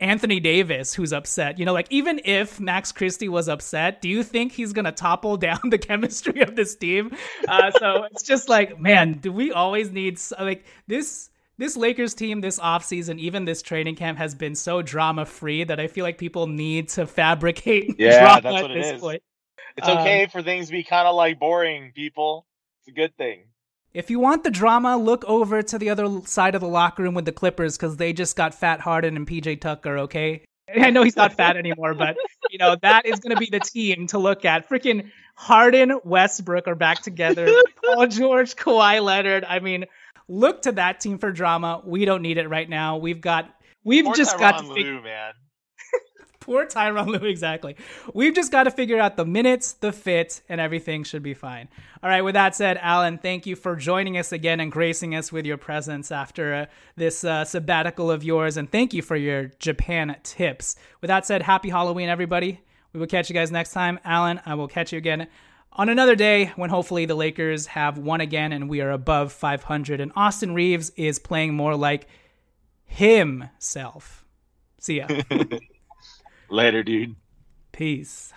Anthony 0.00 0.40
Davis 0.40 0.94
who's 0.94 1.12
upset. 1.12 1.58
You 1.58 1.64
know, 1.64 1.72
like 1.72 1.88
even 1.90 2.20
if 2.24 2.60
Max 2.60 2.92
Christie 2.92 3.28
was 3.28 3.48
upset, 3.48 4.00
do 4.00 4.08
you 4.08 4.22
think 4.22 4.52
he's 4.52 4.72
gonna 4.72 4.92
topple 4.92 5.36
down 5.48 5.60
the 5.70 5.78
chemistry 5.78 6.40
of 6.40 6.56
this 6.56 6.76
team? 6.76 7.16
Uh, 7.46 7.70
so 7.72 8.04
it's 8.10 8.22
just 8.22 8.48
like, 8.48 8.78
man, 8.78 9.14
do 9.14 9.32
we 9.32 9.52
always 9.52 9.90
need 9.90 10.18
like 10.38 10.64
this? 10.86 11.30
This 11.58 11.76
Lakers 11.76 12.14
team 12.14 12.40
this 12.40 12.60
offseason, 12.60 13.18
even 13.18 13.44
this 13.44 13.62
training 13.62 13.96
camp, 13.96 14.18
has 14.18 14.32
been 14.32 14.54
so 14.54 14.80
drama 14.80 15.26
free 15.26 15.64
that 15.64 15.80
I 15.80 15.88
feel 15.88 16.04
like 16.04 16.16
people 16.16 16.46
need 16.46 16.90
to 16.90 17.04
fabricate 17.04 17.94
yeah, 17.98 18.20
drama 18.20 18.42
that's 18.42 18.62
what 18.62 18.70
at 18.70 18.74
this 18.74 18.92
is. 18.92 19.00
point. 19.00 19.22
It's 19.76 19.88
okay 19.88 20.24
um, 20.24 20.30
for 20.30 20.42
things 20.42 20.66
to 20.66 20.72
be 20.72 20.84
kind 20.84 21.08
of 21.08 21.16
like 21.16 21.40
boring, 21.40 21.92
people. 21.94 22.46
It's 22.80 22.88
a 22.88 22.92
good 22.92 23.16
thing. 23.16 23.44
If 23.94 24.10
you 24.10 24.20
want 24.20 24.44
the 24.44 24.50
drama, 24.50 24.96
look 24.96 25.24
over 25.24 25.62
to 25.62 25.78
the 25.78 25.90
other 25.90 26.20
side 26.26 26.54
of 26.54 26.60
the 26.60 26.68
locker 26.68 27.02
room 27.02 27.14
with 27.14 27.24
the 27.24 27.32
Clippers 27.32 27.76
because 27.76 27.96
they 27.96 28.12
just 28.12 28.36
got 28.36 28.54
Fat 28.54 28.80
Harden 28.80 29.16
and 29.16 29.26
PJ 29.26 29.60
Tucker, 29.60 29.98
okay? 29.98 30.42
I 30.76 30.90
know 30.90 31.02
he's 31.02 31.16
not 31.16 31.32
fat 31.32 31.56
anymore, 31.56 31.94
but 31.94 32.16
you 32.50 32.58
know 32.58 32.76
that 32.82 33.06
is 33.06 33.20
going 33.20 33.34
to 33.34 33.40
be 33.40 33.48
the 33.50 33.60
team 33.60 34.06
to 34.08 34.18
look 34.18 34.44
at. 34.44 34.68
Freaking 34.68 35.10
Harden, 35.34 35.98
Westbrook 36.04 36.68
are 36.68 36.74
back 36.74 37.02
together. 37.02 37.48
Paul 37.84 38.06
George, 38.06 38.54
Kawhi 38.54 39.02
Leonard. 39.02 39.44
I 39.44 39.60
mean, 39.60 39.86
look 40.28 40.62
to 40.62 40.72
that 40.72 41.00
team 41.00 41.18
for 41.18 41.32
drama. 41.32 41.82
We 41.84 42.04
don't 42.04 42.22
need 42.22 42.38
it 42.38 42.48
right 42.48 42.68
now. 42.68 42.98
We've 42.98 43.20
got, 43.20 43.48
we've 43.84 44.14
just 44.14 44.36
Tyronn 44.36 44.40
got 44.40 44.58
to 44.58 44.66
Lue, 44.66 45.02
man. 45.02 45.32
Poor 46.48 46.64
Tyronn 46.64 47.08
Lue, 47.08 47.28
exactly. 47.28 47.76
We've 48.14 48.34
just 48.34 48.50
got 48.50 48.62
to 48.62 48.70
figure 48.70 48.98
out 48.98 49.18
the 49.18 49.26
minutes, 49.26 49.74
the 49.74 49.92
fit, 49.92 50.40
and 50.48 50.62
everything 50.62 51.04
should 51.04 51.22
be 51.22 51.34
fine. 51.34 51.68
All 52.02 52.08
right, 52.08 52.22
with 52.22 52.32
that 52.36 52.56
said, 52.56 52.78
Alan, 52.80 53.18
thank 53.18 53.44
you 53.44 53.54
for 53.54 53.76
joining 53.76 54.16
us 54.16 54.32
again 54.32 54.58
and 54.58 54.72
gracing 54.72 55.14
us 55.14 55.30
with 55.30 55.44
your 55.44 55.58
presence 55.58 56.10
after 56.10 56.54
uh, 56.54 56.66
this 56.96 57.22
uh, 57.22 57.44
sabbatical 57.44 58.10
of 58.10 58.24
yours, 58.24 58.56
and 58.56 58.72
thank 58.72 58.94
you 58.94 59.02
for 59.02 59.14
your 59.14 59.50
Japan 59.58 60.16
tips. 60.22 60.76
With 61.02 61.08
that 61.08 61.26
said, 61.26 61.42
happy 61.42 61.68
Halloween, 61.68 62.08
everybody. 62.08 62.62
We 62.94 63.00
will 63.00 63.06
catch 63.06 63.28
you 63.28 63.34
guys 63.34 63.52
next 63.52 63.74
time. 63.74 64.00
Alan, 64.02 64.40
I 64.46 64.54
will 64.54 64.68
catch 64.68 64.90
you 64.90 64.96
again 64.96 65.28
on 65.72 65.90
another 65.90 66.16
day 66.16 66.46
when 66.56 66.70
hopefully 66.70 67.04
the 67.04 67.14
Lakers 67.14 67.66
have 67.66 67.98
won 67.98 68.22
again 68.22 68.52
and 68.52 68.70
we 68.70 68.80
are 68.80 68.90
above 68.90 69.32
500, 69.34 70.00
and 70.00 70.12
Austin 70.16 70.54
Reaves 70.54 70.92
is 70.96 71.18
playing 71.18 71.52
more 71.52 71.76
like 71.76 72.06
himself. 72.86 74.24
See 74.78 74.96
ya. 74.96 75.08
Later, 76.50 76.82
dude. 76.82 77.16
Peace. 77.72 78.32